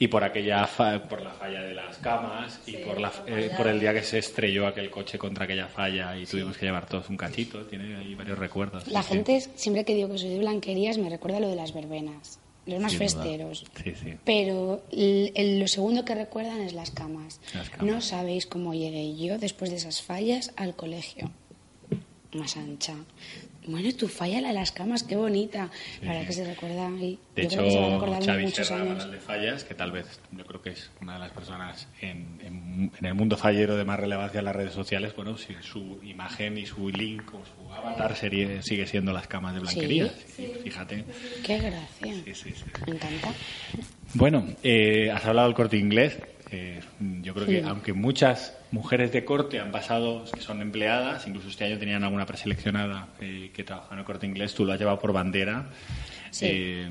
[0.00, 0.66] y por aquella
[1.08, 4.18] por la falla de las camas y por la, eh, por el día que se
[4.18, 8.14] estrelló aquel coche contra aquella falla y tuvimos que llevar todos un cachito tiene ahí
[8.14, 8.88] varios recuerdos.
[8.88, 12.40] La gente siempre que digo que soy de blanquerías me recuerda lo de las verbenas
[12.66, 13.64] los más festeros.
[14.24, 17.40] Pero lo segundo que recuerdan es las camas.
[17.52, 17.86] las camas.
[17.86, 21.30] No sabéis cómo llegué yo después de esas fallas al colegio.
[22.32, 22.94] Más ancha
[23.66, 25.70] Bueno, tu falla la de las camas, qué bonita.
[26.00, 26.26] Sí, sí.
[26.26, 28.66] que se recuerda y De yo hecho, creo que se va a recordar Xavi muchos
[28.68, 29.10] Serra años.
[29.10, 32.92] De Fallas, que tal vez yo creo que es una de las personas en, en-
[32.98, 36.56] en el mundo fallero de más relevancia en las redes sociales, bueno, si su imagen
[36.56, 40.08] y su link o su avatar sería, sigue siendo las camas de blanquería.
[40.08, 41.04] Sí, Fíjate.
[41.42, 42.14] Qué gracia.
[42.24, 42.64] Sí, sí, sí.
[42.86, 43.32] Me encanta.
[44.14, 46.18] Bueno, eh, has hablado del corte inglés.
[46.52, 46.80] Eh,
[47.22, 51.64] yo creo que aunque muchas mujeres de corte han pasado, que son empleadas, incluso este
[51.64, 54.98] año tenían alguna preseleccionada eh, que trabajaba en el corte inglés, tú lo has llevado
[54.98, 55.68] por bandera.
[56.30, 56.46] Sí.
[56.50, 56.90] Eh,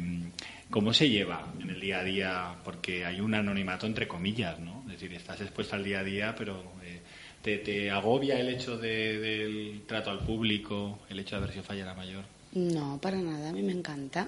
[0.70, 2.56] ¿Cómo se lleva en el día a día?
[2.64, 4.84] Porque hay un anonimato entre comillas, ¿no?
[4.86, 7.00] Es decir, estás expuesta al día a día, pero eh,
[7.42, 11.64] ¿te, te agobia el hecho de- del trato al público, el hecho de haber sido
[11.64, 12.24] fallera mayor?
[12.54, 14.28] No, para nada, a mí me encanta.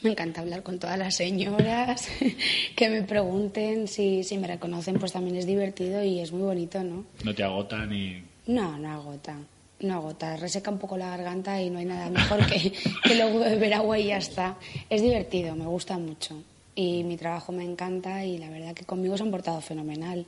[0.02, 2.08] Me encanta hablar con todas las señoras,
[2.76, 6.82] que me pregunten si, si me reconocen, pues también es divertido y es muy bonito,
[6.82, 7.04] ¿no?
[7.24, 8.22] ¿No te agota ni...?
[8.46, 9.36] No, no agota,
[9.80, 10.36] no agota.
[10.36, 12.72] Reseca un poco la garganta y no hay nada mejor que,
[13.04, 14.56] que luego beber agua y ya está.
[14.88, 16.42] Es divertido, me gusta mucho.
[16.74, 20.24] Y mi trabajo me encanta y la verdad que conmigo se han portado fenomenal.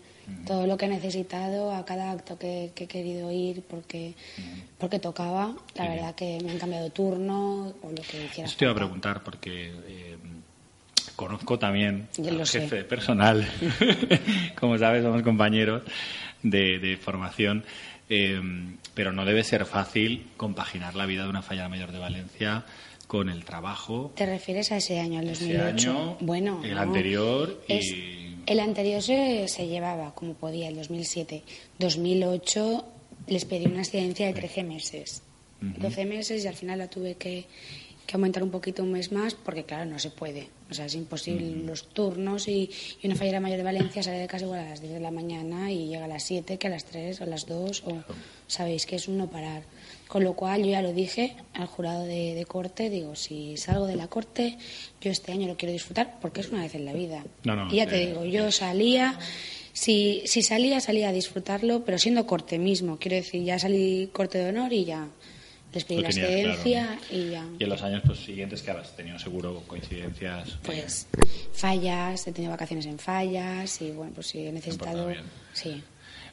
[0.46, 4.14] Todo lo que he necesitado, a cada acto que, que he querido ir porque,
[4.78, 8.48] porque tocaba, la verdad que me han cambiado turno o lo que hiciera.
[8.48, 10.16] Eso te iba a preguntar porque eh,
[11.16, 12.60] conozco también Yo al lo sé.
[12.62, 13.46] jefe de personal.
[14.58, 15.82] Como sabes, somos compañeros
[16.42, 17.64] de, de formación.
[18.08, 18.40] eh,
[18.94, 22.64] pero no debe ser fácil compaginar la vida de una falla mayor de Valencia
[23.06, 24.12] con el trabajo.
[24.16, 25.90] ¿Te refieres a ese año, el Ese 2008?
[25.90, 26.80] año, bueno, el no.
[26.82, 27.94] anterior y- Es-
[28.46, 31.42] el anterior se, se llevaba como podía, el 2007.
[31.78, 32.84] 2008
[33.26, 35.22] les pedí una excedencia de 13 meses.
[35.60, 37.46] 12 meses y al final la tuve que,
[38.06, 40.48] que aumentar un poquito, un mes más, porque claro, no se puede.
[40.70, 44.26] O sea, es imposible los turnos y, y una fallera mayor de Valencia sale de
[44.26, 46.70] casa igual a las 10 de la mañana y llega a las 7, que a
[46.70, 48.02] las 3 o a las 2, o
[48.46, 49.62] sabéis que es un no parar.
[50.08, 53.86] Con lo cual yo ya lo dije al jurado de, de corte, digo, si salgo
[53.86, 54.58] de la corte,
[55.00, 57.24] yo este año lo quiero disfrutar porque es una vez en la vida.
[57.44, 59.18] No, no, y ya te eh, digo, yo salía,
[59.72, 62.98] si, si salía, salía a disfrutarlo, pero siendo corte mismo.
[62.98, 65.08] Quiero decir, ya salí corte de honor y ya
[65.72, 67.46] les pedí la tenías excedencia claro, y ya.
[67.58, 70.48] Y en los años pues, siguientes que habrás tenido seguro coincidencias.
[70.48, 71.06] eh, Pues
[71.52, 75.12] fallas, he tenido vacaciones en fallas y bueno, pues si he necesitado.
[75.52, 75.82] Sí,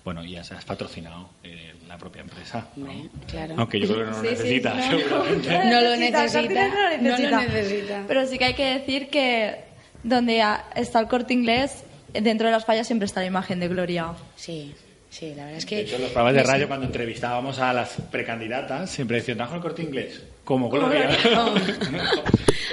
[0.03, 2.67] Bueno, y ya se has patrocinado eh, la propia empresa.
[2.75, 3.09] ¿no?
[3.27, 3.55] claro.
[3.57, 5.65] Aunque yo creo que no lo Sí, sí, necesita, no, seguramente.
[5.67, 8.03] No lo necesita.
[8.07, 9.63] Pero sí que hay que decir que
[10.03, 10.43] donde
[10.75, 11.83] está el corte inglés,
[12.13, 14.13] dentro de las fallas siempre está la imagen de Gloria.
[14.35, 14.73] Sí,
[15.09, 15.79] sí, la verdad es De que.
[15.81, 19.61] hecho, en los programas de radio, cuando entrevistábamos a las precandidatas, siempre decían, trabajo el
[19.61, 20.21] corte inglés.
[20.43, 21.09] Como Gloria.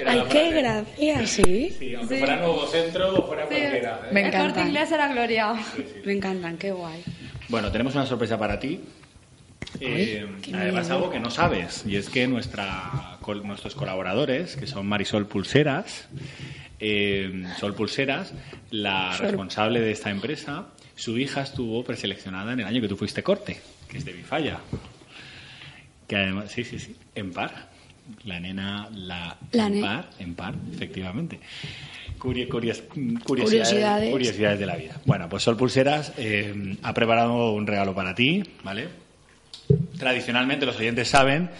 [0.00, 0.52] Era Ay, qué frase.
[0.52, 1.74] gracia, sí.
[1.78, 4.00] Sí, aunque fuera Nuevo Centro o fuera cualquiera.
[4.04, 4.08] ¿eh?
[4.12, 4.46] Me el encanta.
[4.54, 5.54] corte inglés era Gloria.
[6.04, 7.02] Me encantan, qué guay.
[7.48, 8.80] Bueno, tenemos una sorpresa para ti.
[9.80, 14.86] Eh, además, algo que no sabes, y es que nuestra, col- nuestros colaboradores, que son
[14.86, 16.08] Marisol Pulseras,
[16.78, 18.32] eh, Sol Pulseras,
[18.70, 19.26] la Sol.
[19.28, 20.66] responsable de esta empresa,
[20.96, 24.58] su hija estuvo preseleccionada en el año que tú fuiste corte, que es de Bifalla.
[26.08, 27.68] Que además, sí, sí, sí, en par.
[28.24, 31.40] La nena, la, La en ne- par, en par, efectivamente.
[32.20, 32.82] Curie- curios-
[33.24, 34.10] curiosidades, Curiosidades.
[34.12, 35.00] curiosidades de la vida.
[35.04, 38.86] Bueno, pues Sol Pulseras eh, ha preparado un regalo para ti, ¿vale?
[39.98, 41.50] Tradicionalmente los oyentes saben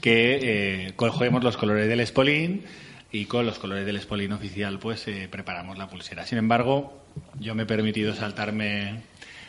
[0.00, 0.38] que
[0.86, 2.62] eh, cogemos los colores del Espolín
[3.10, 6.26] y con los colores del Espolín oficial pues eh, preparamos la pulsera.
[6.26, 7.02] Sin embargo,
[7.40, 9.02] yo me he permitido saltarme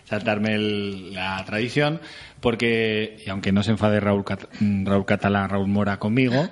[0.05, 2.01] saltarme el- la tradición
[2.41, 6.49] porque y aunque no se enfade Raúl, Cat- mm, Raúl Catalán, Raúl Mora conmigo,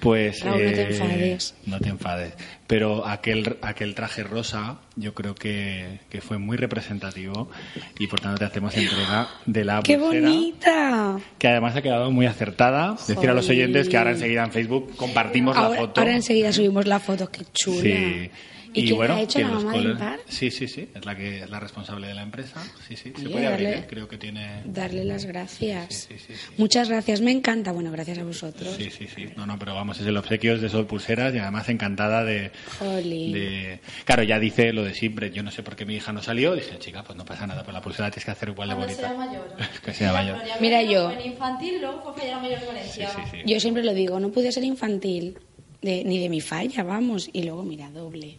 [0.00, 1.54] pues Raúl, no te enfades.
[1.66, 2.34] no te enfades.
[2.66, 7.50] Pero aquel, aquel traje rosa yo creo que, que fue muy representativo
[7.98, 11.18] y por tanto te hacemos entrega de la ¡Qué bonita!
[11.38, 12.96] que además ha quedado muy acertada.
[13.08, 16.00] Decir a los oyentes que ahora enseguida en Facebook compartimos la foto.
[16.00, 17.82] ahora enseguida subimos la foto, qué chula.
[17.82, 18.30] Sí.
[18.72, 20.20] ¿Y, quién bueno, la ha hecho la los mamá de Impar?
[20.28, 22.62] Sí, sí, sí, es la que es la responsable de la empresa.
[22.86, 23.86] Sí, sí, se puede abrir, darle- ¿eh?
[23.88, 25.92] creo que tiene Darle las gracias.
[25.94, 26.54] Sí, sí, sí, sí.
[26.56, 27.72] Muchas gracias, me encanta.
[27.72, 28.74] Bueno, gracias a vosotros.
[28.76, 29.28] Sí, sí, sí.
[29.36, 32.52] No, no, pero vamos, es el obsequio es de Sol Pulseras y además encantada de,
[32.78, 33.32] Jolín.
[33.32, 33.80] de...
[34.04, 35.30] Claro, ya dice lo de siempre.
[35.32, 36.54] Yo no sé por qué mi hija no salió.
[36.54, 38.94] Dije, chica, pues no pasa nada, pues la pulsera tienes que hacer igual de Cuando
[38.94, 39.08] bonita.
[39.08, 39.56] sea mayor.
[39.84, 40.38] que sea mayor.
[40.60, 41.12] Mira yo.
[41.24, 43.10] Infantil, luego fue mayor de Sí, Valencia.
[43.16, 43.36] sí, sí.
[43.46, 45.38] Yo siempre lo digo, no pude ser infantil,
[45.82, 47.28] de- ni de mi falla, vamos.
[47.32, 48.38] Y luego, mira, doble.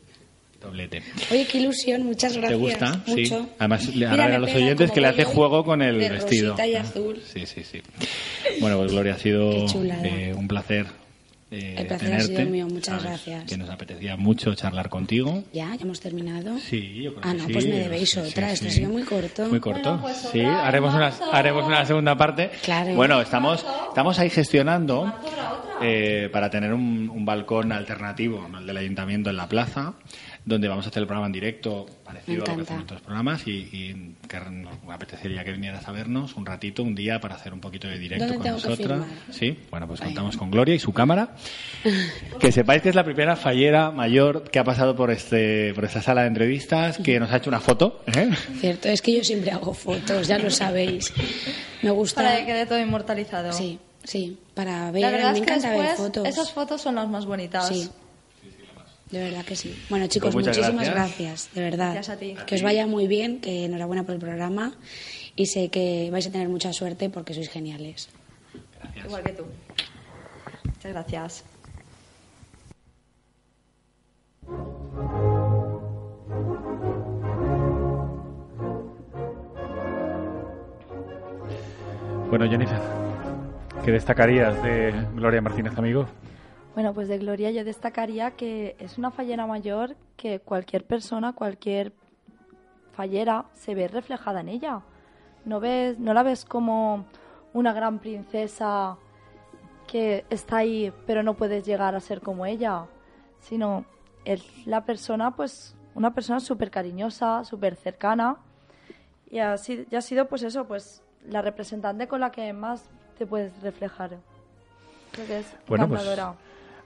[0.61, 1.01] Doblete.
[1.31, 2.49] Oye, qué ilusión, muchas gracias.
[2.51, 3.01] ¿Te gusta?
[3.05, 3.11] Sí.
[3.21, 3.49] Mucho.
[3.57, 6.55] Además, le hará me a los oyentes que le hace juego con el de vestido.
[6.63, 7.19] y azul.
[7.25, 7.81] Sí, sí, sí.
[8.59, 9.65] Bueno, pues Gloria, ha sido
[10.03, 10.85] eh, un placer
[11.49, 12.35] eh, El placer ha tenerte.
[12.37, 13.43] sido mío, muchas Sabes gracias.
[13.45, 15.43] Que nos apetecía mucho charlar contigo.
[15.51, 15.75] ¿Ya?
[15.75, 16.57] ¿Ya hemos terminado?
[16.59, 17.53] Sí, yo creo Ah, que no, sí.
[17.53, 18.47] pues me debéis Sí, otra.
[18.49, 18.75] sí, Esto ha sí.
[18.77, 19.47] sido muy corto.
[19.49, 19.97] Muy corto.
[19.97, 22.51] Bueno, pues sí, haremos una, haremos una segunda parte.
[22.63, 22.93] Claro.
[22.95, 25.11] Bueno, estamos, estamos ahí gestionando
[25.81, 29.93] eh, para tener un, un balcón alternativo al del ayuntamiento en la plaza,
[30.43, 33.01] donde vamos a hacer el programa en directo parecido a lo que hacemos en otros
[33.01, 37.35] programas y, y que nos apetecería que vinieras a vernos un ratito, un día, para
[37.35, 39.05] hacer un poquito de directo ¿Dónde con nosotras.
[39.29, 41.35] Sí, bueno, pues contamos con Gloria y su cámara.
[42.39, 46.01] Que sepáis que es la primera fallera mayor que ha pasado por este por esta
[46.01, 48.03] sala de entrevistas, que nos ha hecho una foto.
[48.07, 48.29] ¿eh?
[48.59, 51.13] Cierto, es que yo siempre hago fotos, ya lo sabéis.
[51.81, 52.23] Me gusta.
[52.23, 53.53] Para que quede todo inmortalizado.
[53.53, 55.01] Sí, sí, para ver.
[55.01, 56.27] La verdad me es que encanta ver después fotos.
[56.27, 57.67] esas fotos son las más bonitas.
[57.67, 57.89] Sí.
[59.11, 59.75] De verdad que sí.
[59.89, 61.17] Bueno, chicos, Pues muchas muchísimas gracias.
[61.17, 61.53] gracias.
[61.55, 61.93] de verdad.
[61.93, 62.35] Gracias a ti.
[62.45, 64.73] Que os vaya muy bien, que enhorabuena por el programa
[65.35, 68.09] y sé que vais a tener mucha suerte porque sois geniales.
[69.05, 69.43] Igual que tú.
[70.65, 71.43] Muchas gracias.
[82.29, 82.79] Bueno, Jennifer,
[83.83, 86.07] ¿qué destacarías de Gloria Martínez, amigo?
[86.73, 91.93] Bueno, pues de Gloria yo destacaría que es una fallera mayor que cualquier persona, cualquier
[92.93, 94.81] fallera se ve reflejada en ella.
[95.43, 97.05] No ves, no la ves como
[97.53, 98.97] una gran princesa
[99.87, 102.85] que está ahí pero no puedes llegar a ser como ella,
[103.39, 103.83] sino
[104.23, 108.37] es la persona, pues una persona súper cariñosa, súper cercana
[109.29, 112.85] y ha, sido, y ha sido pues eso, pues la representante con la que más
[113.17, 114.17] te puedes reflejar.
[115.11, 116.01] Creo que es Bueno, pues.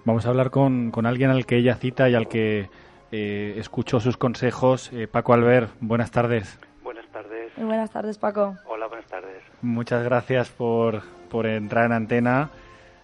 [0.05, 2.69] Vamos a hablar con, con alguien al que ella cita y al que
[3.11, 4.91] eh, escuchó sus consejos.
[4.93, 6.59] Eh, Paco Albert, buenas tardes.
[6.83, 7.57] Buenas tardes.
[7.57, 8.55] Muy buenas tardes, Paco.
[8.67, 9.41] Hola, buenas tardes.
[9.61, 12.51] Muchas gracias por, por entrar en antena.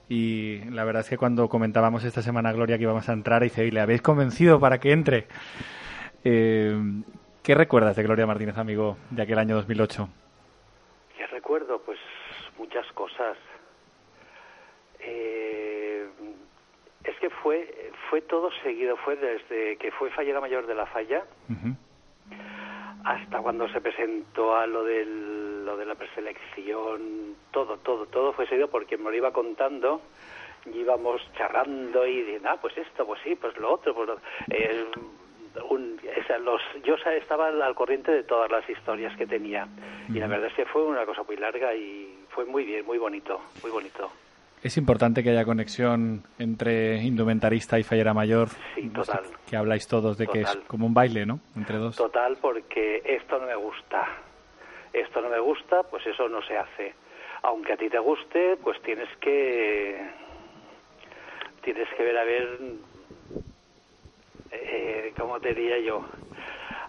[0.09, 3.65] Y la verdad es que cuando comentábamos esta semana, Gloria, que íbamos a entrar, dice,
[3.65, 5.27] "Y le habéis convencido para que entre.
[6.23, 6.77] Eh,
[7.41, 10.07] ¿Qué recuerdas de Gloria Martínez, amigo, de aquel año 2008?
[11.17, 11.81] ¿Qué recuerdo?
[11.83, 11.97] Pues
[12.59, 13.37] muchas cosas.
[14.99, 16.05] Eh,
[17.05, 21.23] es que fue fue todo seguido, fue desde que fue fallera mayor de la falla
[23.05, 28.47] hasta cuando se presentó a lo del lo de la preselección, todo, todo, todo fue
[28.47, 30.01] seguido porque me lo iba contando
[30.65, 34.19] y íbamos charlando y diciendo, ah, pues esto, pues sí, pues lo otro, pues lo-
[34.49, 34.85] eh,
[35.69, 39.67] un- esa, los, yo estaba al corriente de todas las historias que tenía.
[40.09, 42.97] Y la verdad es que fue una cosa muy larga y fue muy bien, muy
[42.97, 44.11] bonito, muy bonito.
[44.63, 48.49] Es importante que haya conexión entre indumentarista y fallera mayor.
[48.75, 49.23] Sí, sé, total.
[49.49, 51.39] Que habláis todos de que es como un baile, ¿no?
[51.55, 51.95] Entre dos.
[51.95, 54.07] Total, porque esto no me gusta.
[54.93, 56.93] Esto no me gusta, pues eso no se hace.
[57.43, 59.99] Aunque a ti te guste, pues tienes que
[61.63, 62.59] tienes que ver a ver
[64.51, 66.05] eh, cómo te diría yo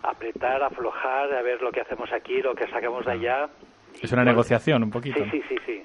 [0.03, 3.49] apretar, aflojar, a ver lo que hacemos aquí, lo que sacamos de allá.
[4.03, 5.23] Es una Bueno, negociación un poquito.
[5.25, 5.83] Sí, sí, sí, sí.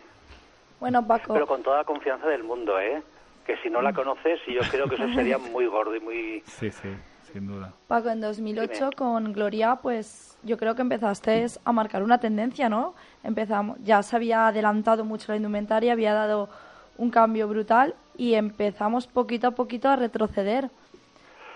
[0.80, 3.02] Bueno, Paco, Pero con toda la confianza del mundo, ¿eh?
[3.46, 6.44] Que si no la conoces, yo creo que eso sería muy gordo y muy...
[6.46, 6.90] Sí, sí,
[7.32, 7.74] sin duda.
[7.88, 8.92] Paco, en 2008 Dime.
[8.96, 12.94] con Gloria, pues yo creo que empezaste a marcar una tendencia, ¿no?
[13.24, 16.50] Empezamos, ya se había adelantado mucho la indumentaria, había dado
[16.98, 20.70] un cambio brutal y empezamos poquito a poquito a retroceder.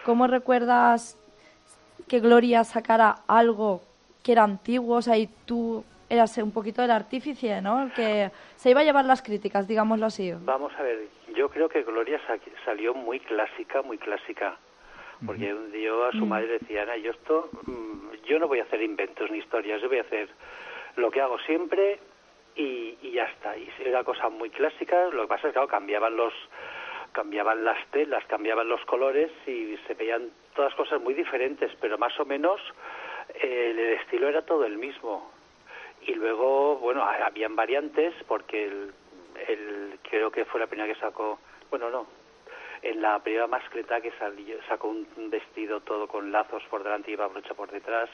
[0.05, 1.17] ¿Cómo recuerdas
[2.07, 3.81] que Gloria sacara algo
[4.23, 4.97] que era antiguo?
[4.97, 7.83] O sea, y tú eras un poquito el artífice, ¿no?
[7.83, 10.33] El que se iba a llevar las críticas, digámoslo así.
[10.41, 14.57] Vamos a ver, yo creo que Gloria sa- salió muy clásica, muy clásica.
[15.25, 18.81] Porque yo a su madre decía, Ana, yo esto, mm, yo no voy a hacer
[18.81, 20.27] inventos ni historias, yo voy a hacer
[20.95, 21.99] lo que hago siempre
[22.55, 23.55] y, y ya está.
[23.55, 26.33] Y era cosa muy clásica, lo que pasa es que claro, cambiaban los
[27.13, 32.17] cambiaban las telas, cambiaban los colores y se veían todas cosas muy diferentes, pero más
[32.19, 32.59] o menos
[33.35, 35.29] eh, el estilo era todo el mismo.
[36.07, 38.93] Y luego, bueno, ha- habían variantes porque el,
[39.47, 41.39] el- creo que fue la primera que sacó,
[41.69, 42.05] bueno, no,
[42.81, 47.13] en la primera mascleta que salió, sacó un vestido todo con lazos por delante y
[47.13, 48.09] iba brocha por detrás,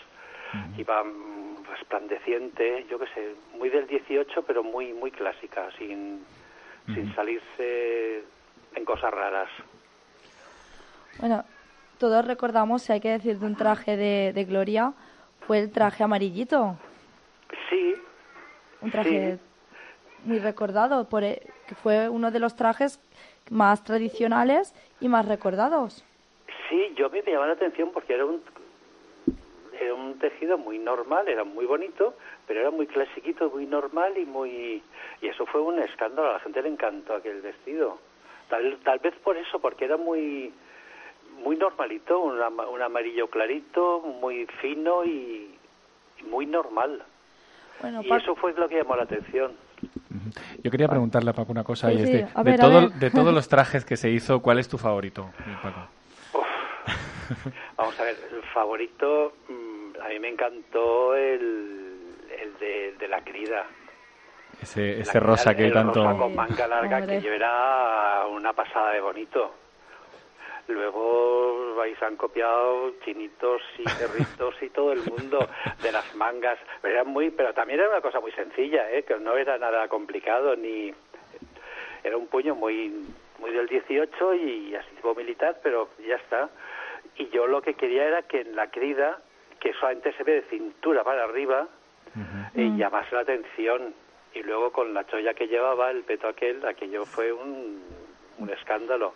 [0.78, 6.26] iba mm, resplandeciente, yo qué sé, muy del 18 pero muy muy clásica, sin,
[6.94, 8.24] sin salirse
[8.76, 9.50] en cosas raras.
[11.20, 11.44] Bueno,
[12.00, 14.94] todos recordamos, si hay que decir de un traje de, de Gloria,
[15.48, 16.78] fue el traje amarillito.
[17.70, 17.96] Sí,
[18.82, 19.40] Un traje
[20.26, 23.00] muy recordado, por, e- que fue uno de los trajes
[23.50, 26.04] más tradicionales y más recordados.
[26.70, 28.42] Sí, yo me llamaba la atención porque era un
[29.80, 32.16] era un tejido muy normal, era muy bonito,
[32.48, 34.82] pero era muy clasiquito, muy normal y muy
[35.22, 38.00] y eso fue un escándalo, a la gente le encantó aquel vestido.
[38.50, 40.52] Tal, tal vez por eso, porque era muy
[41.44, 45.56] muy normalito, un, un amarillo clarito, muy fino y,
[46.20, 47.04] y muy normal.
[47.82, 49.52] Bueno, Y eso fue lo que llamó la atención.
[50.64, 52.64] Yo quería preguntarle a Paco una cosa Sí, y es sí, de, de ver, a
[52.64, 55.30] todo- de todos los trajes que se hizo, ¿cuál es tu favorito,
[55.62, 55.88] Paco?
[57.78, 63.22] Vamos a ver, el favorito, mm, a mí me encantó el, el de, de la
[63.22, 63.66] crida.
[64.62, 66.04] Ese, La ese crida, rosa que el tanto...
[66.04, 67.20] rosa con manga larga, Hombre.
[67.20, 69.54] que yo era una pasada de bonito.
[70.68, 75.48] Luego ahí se han copiado chinitos y perritos y todo el mundo
[75.82, 76.60] de las mangas.
[76.82, 79.04] Pero, era muy, pero también era una cosa muy sencilla, ¿eh?
[79.04, 80.94] que no era nada complicado ni...
[82.04, 83.06] Era un puño muy,
[83.40, 86.50] muy del 18 y así tipo militar, pero ya está.
[87.18, 89.20] Y yo lo que quería era que en la crida,
[89.60, 91.68] que solamente se ve de cintura para arriba,
[92.56, 93.94] eh, llamase la atención.
[94.34, 97.82] Y luego con la cholla que llevaba, el peto aquel, aquello fue un,
[98.38, 99.14] un escándalo.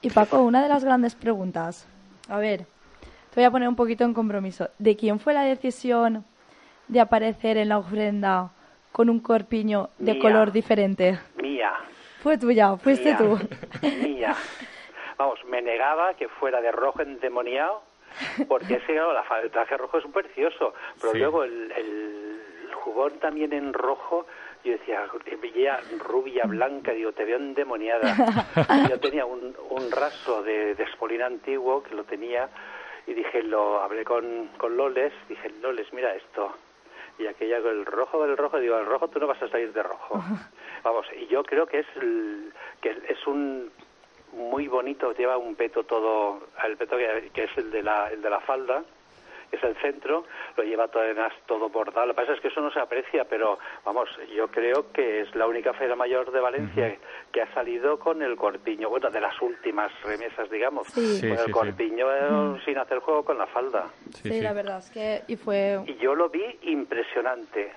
[0.00, 1.88] Y Paco, una de las grandes preguntas.
[2.28, 4.68] A ver, te voy a poner un poquito en compromiso.
[4.78, 6.24] ¿De quién fue la decisión
[6.86, 8.50] de aparecer en la ofrenda
[8.92, 10.22] con un corpiño de Mía.
[10.22, 11.18] color diferente?
[11.36, 11.72] Mía.
[12.22, 13.38] Fue tuya, fuiste mía, tú.
[14.02, 14.34] Mía.
[15.16, 17.82] Vamos, me negaba que fuera de rojo endemoniado,
[18.48, 21.18] porque ese, claro, la fa- el traje rojo es un precioso, pero Sí.
[21.18, 24.26] luego el, el jubón también en rojo,
[24.64, 28.14] yo decía, te veía rubia, blanca, digo, te veo endemoniada.
[28.90, 32.48] yo tenía un, un raso de, de espolín antiguo que lo tenía,
[33.06, 36.52] y dije, lo hablé con, con Loles, dije, Loles, mira esto.
[37.18, 39.72] Y aquella con el rojo del rojo, digo, el rojo tú no vas a salir
[39.72, 40.22] de rojo.
[40.84, 43.70] Vamos, y yo creo que es el- que es un
[44.32, 48.20] muy bonito, lleva un peto todo, el peto que, que es el de la el
[48.20, 48.84] de la falda,
[49.50, 50.24] que es el centro,
[50.56, 52.06] lo lleva todo además todo bordado.
[52.06, 55.34] Lo que pasa es que eso no se aprecia, pero vamos, yo creo que es
[55.34, 56.96] la única feria mayor de Valencia
[57.32, 61.18] que ha salido con el corpiño, bueno, de las últimas remesas, digamos, Sí.
[61.18, 61.50] Sí, con sí, el sí.
[61.52, 63.86] corpiño eh, sin hacer juego con la falda.
[64.14, 64.40] Sí, Sí, sí.
[64.40, 65.22] la verdad es que...
[65.28, 65.80] Y fue...
[65.86, 67.72] Y yo lo vi impresionante.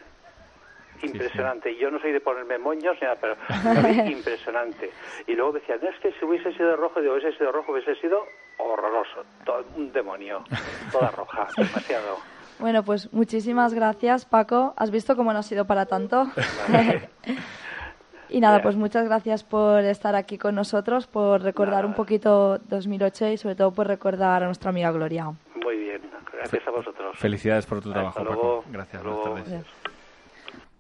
[1.03, 1.72] Impresionante.
[1.72, 3.36] Y Yo no soy de ponerme moños, ni nada, pero
[3.82, 4.91] lo vi impresionante.
[5.26, 7.95] Y luego decían, "No, es que si hubiese sido rojo, digo, hubiese sido rojo, hubiese
[7.95, 8.24] sido
[8.64, 9.24] horroroso.
[9.45, 10.43] Todo, un demonio.
[10.91, 11.47] Toda roja.
[11.57, 12.18] Demasiado.
[12.59, 14.74] Bueno, pues muchísimas gracias, Paco.
[14.78, 16.28] ¿Has visto cómo no ha sido para tanto?
[18.30, 23.28] y nada, pues muchas gracias por estar aquí con nosotros, por recordar un poquito 2008
[23.30, 25.26] y sobre todo por recordar a nuestra amiga Gloria.
[25.64, 26.01] Muy bien.
[26.34, 27.18] Gracias a vosotros.
[27.18, 28.57] Felicidades por tu Hasta trabajo, luego.
[28.62, 28.72] Paco.
[28.72, 29.66] Gracias, buenas tardes.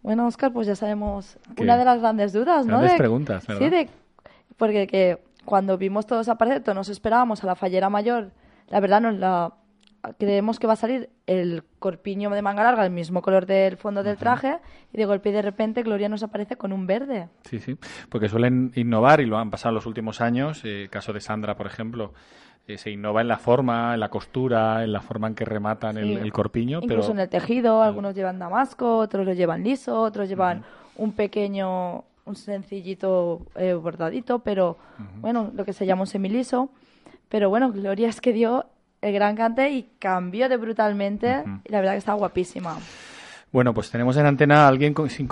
[0.01, 1.63] Bueno, Oscar, pues ya sabemos ¿Qué?
[1.63, 2.73] una de las grandes dudas, ¿no?
[2.77, 3.61] Grandes De- preguntas, ¿verdad?
[3.61, 3.89] Sí, de,
[4.57, 8.31] porque que cuando vimos todos aparecer, todos nos esperábamos a la fallera mayor,
[8.69, 9.53] la verdad nos la
[10.17, 14.01] creemos que va a salir el corpiño de manga larga, el mismo color del fondo
[14.01, 14.57] del traje,
[14.91, 17.29] y de golpe y de repente Gloria nos aparece con un verde.
[17.43, 17.77] Sí, sí,
[18.09, 20.65] porque suelen innovar y lo han pasado en los últimos años.
[20.65, 22.13] eh, El caso de Sandra, por ejemplo,
[22.67, 25.97] eh, se innova en la forma, en la costura, en la forma en que rematan
[25.97, 26.13] el, Sí.
[26.15, 30.27] el corpiño, Incluso pero en el tejido, algunos llevan damasco, otros lo llevan liso, otros
[30.27, 30.63] llevan
[30.95, 34.77] un pequeño, un sencillito eh, bordadito, pero
[35.19, 36.69] bueno, lo que se llama un semiliso.
[37.29, 38.65] Pero bueno, Gloria es que dio
[39.01, 41.43] el gran cante y cambió de brutalmente.
[41.65, 42.77] Y la verdad que está guapísima.
[43.51, 45.27] Bueno, pues tenemos en antena a alguien con, sin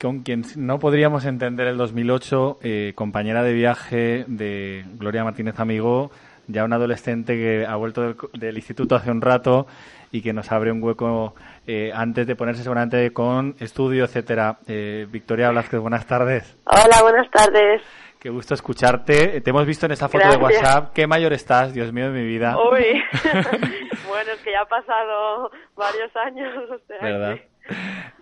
[0.00, 6.10] con quien no podríamos entender el 2008, eh, compañera de viaje de Gloria Martínez Amigo,
[6.48, 9.66] ya una adolescente que ha vuelto del, del instituto hace un rato
[10.12, 11.34] y que nos abre un hueco
[11.66, 14.58] eh, antes de ponerse seguramente con estudio, etcétera.
[14.68, 16.56] Eh, Victoria Blázquez, buenas tardes.
[16.66, 17.82] Hola, buenas tardes.
[18.20, 19.40] Qué gusto escucharte.
[19.40, 20.36] Te hemos visto en esa foto de.
[20.36, 20.92] WhatsApp.
[20.94, 22.56] Qué mayor estás, Dios mío de mi vida.
[22.56, 22.84] Uy,
[24.08, 26.54] bueno, es que ya ha pasado varios años.
[26.70, 27.36] O sea que- ¿Verdad?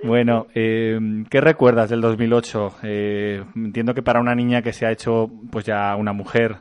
[0.02, 0.98] Bueno, eh,
[1.30, 2.76] ¿qué recuerdas del 2008?
[2.82, 6.56] Eh, entiendo que para una niña que se ha hecho pues ya una mujer,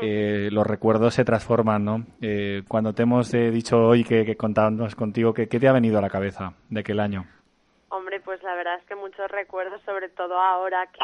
[0.00, 2.06] eh, los recuerdos se transforman, ¿no?
[2.20, 5.72] Eh, cuando te hemos eh, dicho hoy que, que contábamos contigo, ¿qué, ¿qué te ha
[5.72, 7.24] venido a la cabeza de aquel año?
[7.88, 11.00] Hombre, pues la verdad es que muchos recuerdos, sobre todo ahora que,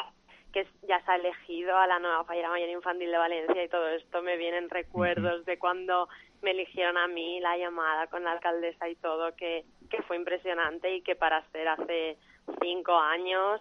[0.52, 3.88] que ya se ha elegido a la nueva fallera mayor infantil de Valencia y todo
[3.88, 6.08] esto, me vienen recuerdos de cuando
[6.42, 10.94] me eligieron a mí, la llamada con la alcaldesa y todo, que, que fue impresionante
[10.94, 12.16] y que para ser hace
[12.60, 13.60] cinco años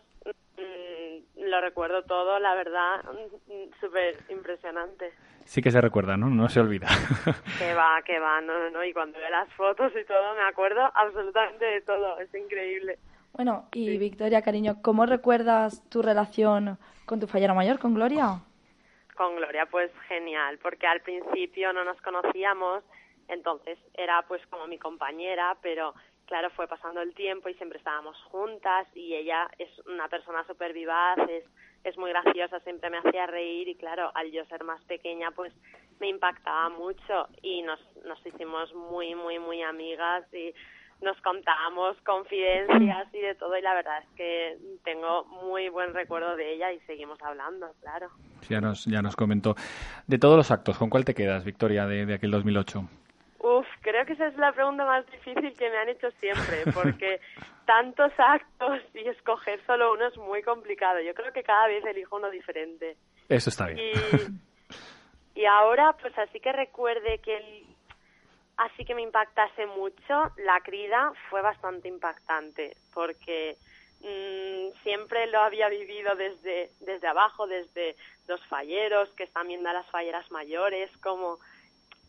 [1.35, 5.11] lo recuerdo todo, la verdad, mm, súper impresionante.
[5.45, 6.29] Sí que se recuerda, ¿no?
[6.29, 6.87] No se olvida.
[7.57, 8.83] Que va, que va, no, no, no.
[8.83, 12.19] Y cuando veo las fotos y todo, me acuerdo absolutamente de todo.
[12.19, 12.99] Es increíble.
[13.33, 18.41] Bueno, y Victoria, cariño, ¿cómo recuerdas tu relación con tu fallera mayor, con Gloria?
[19.15, 22.83] Con Gloria, pues genial, porque al principio no nos conocíamos,
[23.27, 25.93] entonces era pues como mi compañera, pero
[26.29, 30.71] claro, fue pasando el tiempo y siempre estábamos juntas y ella es una persona súper
[30.71, 31.43] vivaz, es
[31.83, 35.53] es muy graciosa, siempre me hacía reír y claro, al yo ser más pequeña pues
[35.99, 40.53] me impactaba mucho y nos, nos hicimos muy, muy, muy amigas y
[41.01, 46.35] nos contábamos confidencias y de todo y la verdad es que tengo muy buen recuerdo
[46.35, 48.09] de ella y seguimos hablando, claro.
[48.49, 49.55] Ya nos, ya nos comentó.
[50.07, 52.83] De todos los actos, ¿con cuál te quedas, Victoria, de, de aquel 2008?
[53.39, 57.19] Uf, creo que esa es la pregunta más difícil que me han hecho siempre, porque
[57.65, 60.99] tantos actos y escoger solo uno es muy complicado.
[60.99, 62.97] Yo creo que cada vez elijo uno diferente.
[63.29, 63.79] Eso está bien.
[65.35, 67.65] Y, y ahora, pues así que recuerde que el,
[68.59, 73.55] así que me impactase mucho, la crida fue bastante impactante, porque
[74.01, 77.95] mmm, siempre lo había vivido desde, desde abajo, desde
[78.27, 81.39] los falleros, que están viendo a las falleras mayores, como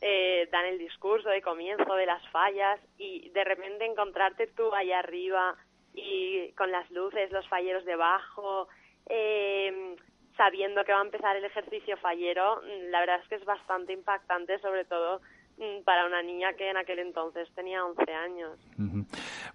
[0.00, 5.00] eh, dan el discurso de comienzo de las fallas y de repente encontrarte tú allá
[5.00, 5.56] arriba
[5.94, 8.68] y con las luces, los falleros debajo,
[9.06, 9.96] eh,
[10.36, 14.58] sabiendo que va a empezar el ejercicio fallero, la verdad es que es bastante impactante,
[14.60, 15.20] sobre todo
[15.60, 18.58] Mm, para una niña que en aquel entonces tenía 11 años.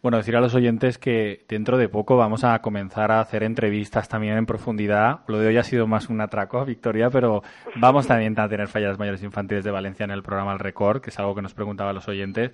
[0.06, 4.08] Bueno, decir a los oyentes que dentro de poco vamos a comenzar a hacer entrevistas
[4.08, 5.22] también en profundidad.
[5.28, 7.41] Lo de hoy ha sido más un atraco, Victoria, pero
[7.78, 11.10] vamos también a tener fallas mayores infantiles de Valencia en el programa El Record, que
[11.10, 12.51] es algo que nos preguntaban los oyentes.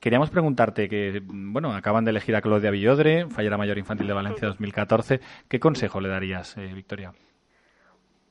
[0.00, 4.48] Queríamos preguntarte que, bueno, acaban de elegir a Claudia Villodre, fallera mayor infantil de Valencia
[4.48, 5.20] 2014.
[5.46, 7.12] ¿Qué consejo le darías, eh, Victoria?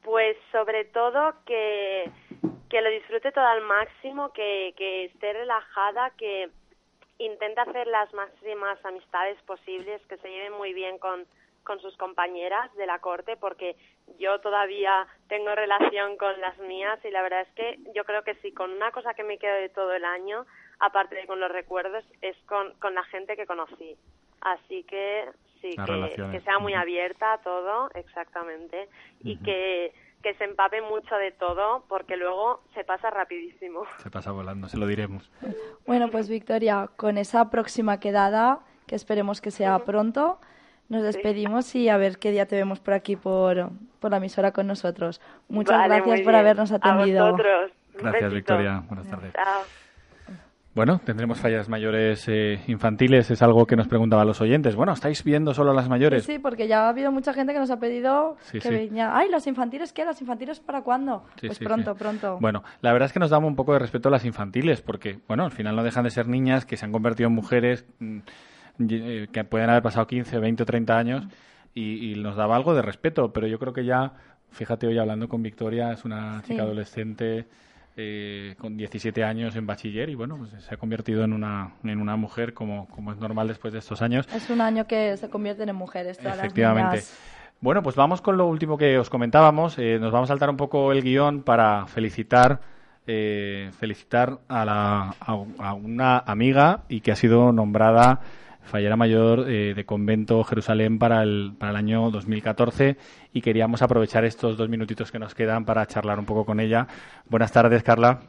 [0.02, 2.10] Pues sobre todo que,
[2.70, 6.50] que lo disfrute todo al máximo, que, que esté relajada, que
[7.20, 11.26] intente hacer las máximas amistades posibles, que se lleven muy bien con,
[11.64, 13.76] con sus compañeras de la corte, porque
[14.20, 18.36] yo todavía tengo relación con las mías y la verdad es que yo creo que
[18.36, 20.46] sí, con una cosa que me quedo de todo el año,
[20.80, 23.98] aparte de con los recuerdos, es con, con la gente que conocí.
[24.42, 25.30] Así que
[25.62, 28.88] sí, que, que, sea muy abierta a todo, exactamente,
[29.22, 29.92] y que,
[30.24, 33.84] que se empape mucho de todo, porque luego se pasa rapidísimo.
[34.04, 35.32] Se pasa volando, se lo diremos.
[35.86, 40.40] Bueno, pues Victoria, con esa próxima quedada, que esperemos que sea pronto,
[40.90, 44.52] nos despedimos y a ver qué día te vemos por aquí, por, por la emisora
[44.52, 45.22] con nosotros.
[45.50, 47.26] Muchas gracias por habernos atendido.
[47.26, 47.72] A vosotros.
[47.96, 48.84] Gracias, Victoria.
[48.88, 49.34] Buenas tardes.
[49.34, 49.87] Chao.
[50.78, 54.76] Bueno, tendremos fallas mayores eh, infantiles, es algo que nos preguntaban los oyentes.
[54.76, 56.24] Bueno, ¿estáis viendo solo las mayores?
[56.24, 59.00] Sí, sí, porque ya ha habido mucha gente que nos ha pedido que sí.
[59.00, 60.06] ay, ¿las infantiles qué?
[60.06, 61.24] ¿Las infantiles para cuándo?
[61.42, 62.38] pues pronto, pronto.
[62.40, 65.18] Bueno, la verdad es que nos damos un poco de respeto a las infantiles, porque,
[65.28, 68.20] bueno, al final no dejan de ser niñas que se han convertido en mujeres mm,
[68.88, 71.28] eh, que pueden haber pasado 15, 20 o 30 años
[71.74, 74.14] y, y, nos daba algo de respeto, pero yo creo que ya,
[74.52, 77.48] fíjate, hoy hablando con Victoria, es una chica adolescente
[77.98, 82.00] eh, con 17 años en bachiller y bueno, pues se ha convertido en una, en
[82.00, 84.28] una mujer como, como es normal después de estos años.
[84.34, 86.18] Es un año que se convierten en mujeres.
[86.20, 86.98] Todas Efectivamente.
[86.98, 87.20] Las
[87.60, 89.80] bueno, pues vamos con lo último que os comentábamos.
[89.80, 92.62] Eh, nos vamos a saltar un poco el guion para felicitar
[93.08, 98.20] eh, felicitar a, la, a, a, una amiga y que ha sido nombrada
[98.68, 102.98] fallera mayor eh, de convento Jerusalén para el, para el año 2014
[103.34, 106.88] y queríamos aprovechar estos dos minutitos que nos quedan para charlar un poco con ella.
[107.30, 108.20] Buenas tardes, Carla.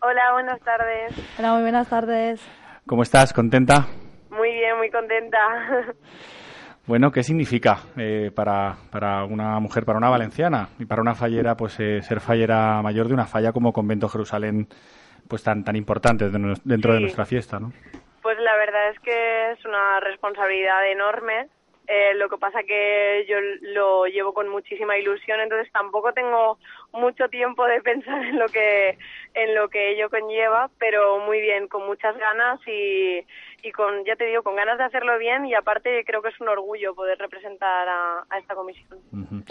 [0.00, 1.38] Hola, buenas tardes.
[1.38, 2.40] Hola, muy buenas tardes.
[2.86, 3.32] ¿Cómo estás?
[3.32, 3.86] ¿Contenta?
[4.30, 5.38] Muy bien, muy contenta.
[6.86, 11.56] Bueno, ¿qué significa eh, para, para una mujer, para una valenciana y para una fallera,
[11.56, 14.68] pues eh, ser fallera mayor de una falla como Convento Jerusalén,
[15.26, 16.94] pues tan tan importante dentro sí.
[16.94, 17.72] de nuestra fiesta, ¿no?
[18.24, 21.46] Pues la verdad es que es una responsabilidad enorme.
[21.86, 26.58] Eh, lo que pasa que yo lo llevo con muchísima ilusión, entonces tampoco tengo
[26.92, 28.96] mucho tiempo de pensar en lo que
[29.34, 33.26] en lo que ello conlleva, pero muy bien, con muchas ganas y,
[33.62, 36.40] y con, ya te digo, con ganas de hacerlo bien y aparte creo que es
[36.40, 38.98] un orgullo poder representar a, a esta comisión.
[39.12, 39.44] Uh -huh.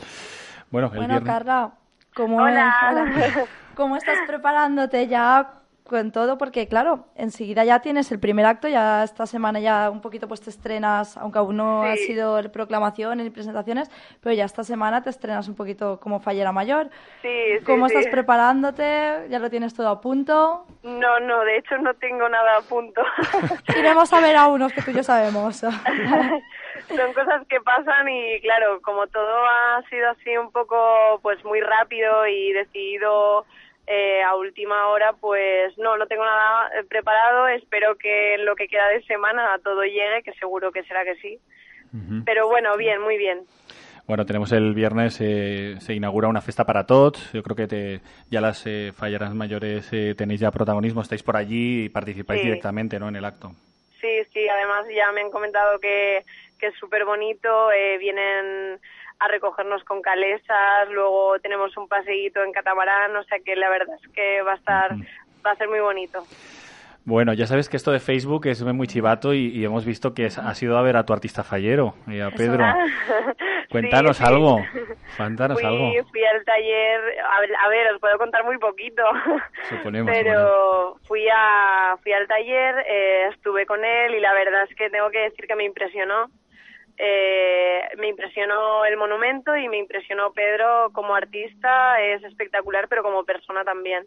[0.72, 1.32] Bueno, el bueno viernes...
[1.32, 1.74] Carla,
[2.16, 2.74] ¿cómo, Hola.
[2.90, 3.46] hola.
[3.76, 9.04] ¿cómo estás preparándote ya con todo porque claro, enseguida ya tienes el primer acto, ya
[9.04, 11.90] esta semana ya un poquito pues te estrenas, aunque aún no Sí.
[11.90, 16.20] ha sido el proclamación ni presentaciones, pero ya esta semana te estrenas un poquito como
[16.22, 16.90] fallera mayor.
[17.22, 17.30] Sí,
[17.60, 17.96] sí, ¿Cómo sí.
[17.96, 19.28] estás preparándote?
[19.30, 20.66] ¿Ya lo tienes todo a punto?
[20.84, 23.02] No, no, de hecho no tengo nada a punto.
[23.78, 25.58] Iremos a ver a unos que tú y yo sabemos.
[26.90, 31.62] Son cosas que pasan y claro, como todo ha sido así un poco pues muy
[31.62, 33.46] rápido y decidido
[33.88, 37.48] eh, a última hora, pues no, no tengo nada eh, preparado.
[37.50, 41.16] Espero que en lo que queda de semana todo llegue, que seguro que será que
[41.16, 41.40] sí.
[41.94, 42.24] Uh -huh.
[42.26, 43.42] Pero bueno, bien, muy bien.
[44.06, 47.32] Bueno, tenemos el viernes, eh, se inaugura una fiesta para todos.
[47.32, 51.38] Yo creo que te, ya las eh, falleras mayores eh, tenéis ya protagonismo, estáis por
[51.38, 52.48] allí y participáis Sí.
[52.48, 53.08] directamente ¿no?
[53.08, 53.52] en el acto.
[54.02, 56.24] Sí, sí, además ya me han comentado que,
[56.64, 58.80] que es súper bonito, eh, vienen
[59.20, 63.97] a recogernos con calesas, luego tenemos un paseíto en catamarán, o sea que la verdad
[64.01, 64.95] es que va a estar,
[65.45, 66.24] va a ser muy bonito.
[67.03, 70.64] Bueno, ya sabes que esto de Facebook es muy chivato y, hemos visto que has
[70.64, 72.64] ido a ver a tu artista fallero, y a Pedro.
[73.70, 74.61] Cuéntanos algo.
[75.18, 75.91] Cuéntanos fui, algo.
[76.11, 77.01] Fui al taller,
[77.61, 79.03] a, ver, os puedo contar muy poquito.
[79.70, 80.09] Suponemos.
[80.16, 84.89] Pero fui a fui al taller, eh, estuve con él y la verdad es que
[84.89, 86.30] tengo que decir que me impresionó.
[86.98, 93.24] Eh, me impresionó el monumento y me impresionó Pedro como artista, es espectacular, pero como
[93.24, 94.06] persona también.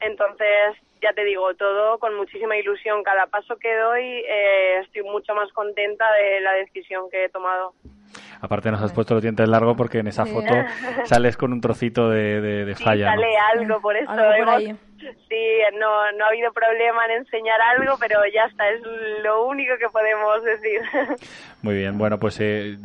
[0.00, 3.02] Entonces, ya te digo, todo con muchísima ilusión.
[3.02, 7.74] Cada paso que doy eh, estoy mucho más contenta de la decisión que he tomado.
[8.40, 10.54] Aparte nos has puesto los dientes largos porque en esa foto
[11.04, 13.12] sales con un trocito de, de, falla.
[13.12, 14.12] Sí, sale algo, por eso.
[15.28, 18.80] Sí, no, no ha habido problema en enseñar algo, pero ya está, es
[19.22, 20.80] lo único que podemos decir.
[21.62, 22.76] Muy bien, bueno, pues eh,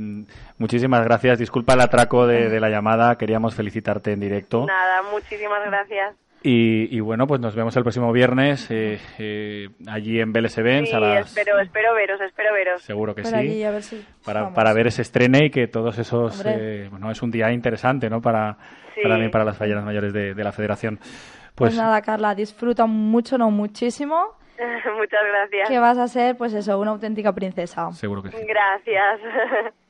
[0.57, 1.39] muchísimas gracias.
[1.39, 4.65] Disculpa el atraco de, de la llamada, queríamos felicitarte en directo.
[4.65, 6.15] Nada, muchísimas gracias.
[6.43, 10.89] Y, bueno, pues nos vemos el próximo viernes eh, eh, allí en Vélez Events.
[10.89, 12.81] Sí, espero, espero veros, espero veros.
[12.81, 14.05] Seguro que sí.
[14.25, 16.43] para, para ver ese estrene y que todos esos...
[16.45, 18.21] Eh, bueno, es un día interesante, ¿no?
[18.21, 18.57] Para,
[19.03, 20.97] para para las falleras mayores de, la federación.
[20.97, 24.35] Pues, pues, nada, Carla, disfruta mucho, no muchísimo.
[24.97, 25.69] Muchas gracias.
[25.69, 27.91] Que vas a ser, pues eso, una auténtica princesa.
[27.91, 28.37] Seguro que sí.
[28.47, 29.19] Gracias.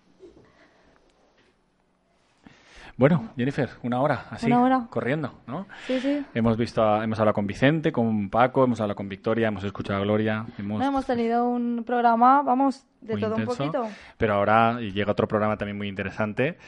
[3.02, 4.48] Bueno, Jennifer, una hora, así,
[4.92, 5.66] corriendo, ¿no?
[5.88, 6.24] Sí, sí.
[6.36, 10.04] Hemos visto, hemos hablado con Vicente, con Paco, hemos hablado con Victoria, hemos escuchado a
[10.04, 10.46] Gloria.
[10.60, 13.88] Hemos, hemos tenido un programa, vamos, de todo un poquito.
[14.20, 16.60] Pero ahora llega otro programa también muy interesante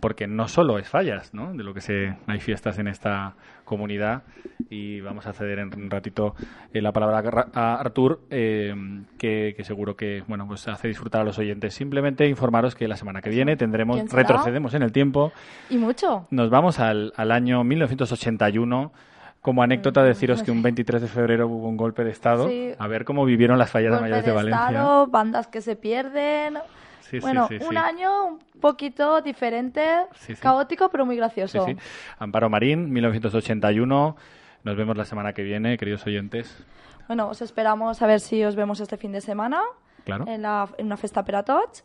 [0.00, 1.52] porque no solo es fallas, ¿no?
[1.52, 4.22] De lo que se hay fiestas en esta comunidad
[4.68, 6.34] y vamos a ceder en un ratito
[6.72, 8.74] eh, la palabra a Artur, eh,
[9.18, 11.74] que, seguro que bueno pues hace disfrutar a los oyentes.
[11.74, 15.32] Simplemente informaros que la semana que viene tendremos retrocedemos en el tiempo
[15.70, 16.26] y mucho.
[16.30, 18.92] Nos vamos al, al año 1981
[19.40, 22.48] como anécdota deciros que un 23 de febrero hubo un golpe de Estado.
[22.78, 24.66] A ver cómo vivieron las fallas mayores de, Valencia.
[24.66, 26.58] Estado, bandas que se pierden
[27.20, 29.84] bueno, un año un poquito diferente,
[30.40, 31.66] caótico, pero muy gracioso.
[32.18, 34.16] Amparo Marín, 1981.
[34.62, 36.64] Nos vemos la semana que viene, queridos oyentes.
[37.08, 39.62] Bueno, os esperamos a ver si os vemos este fin de semana.
[40.04, 40.26] Claro.
[40.28, 41.84] En, la, en una fiesta para tots.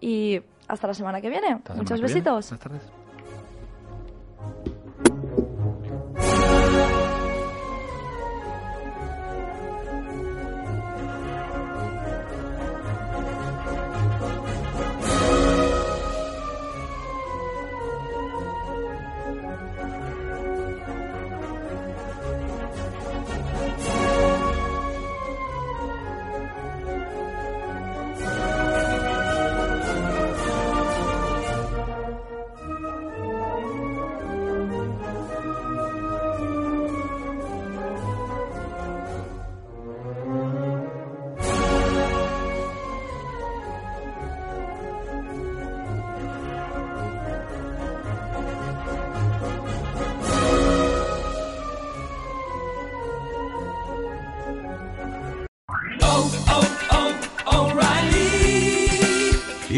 [0.00, 1.60] Y hasta la semana que viene.
[1.74, 2.50] Muchos besitos.
[2.50, 3.05] Buenas tardes.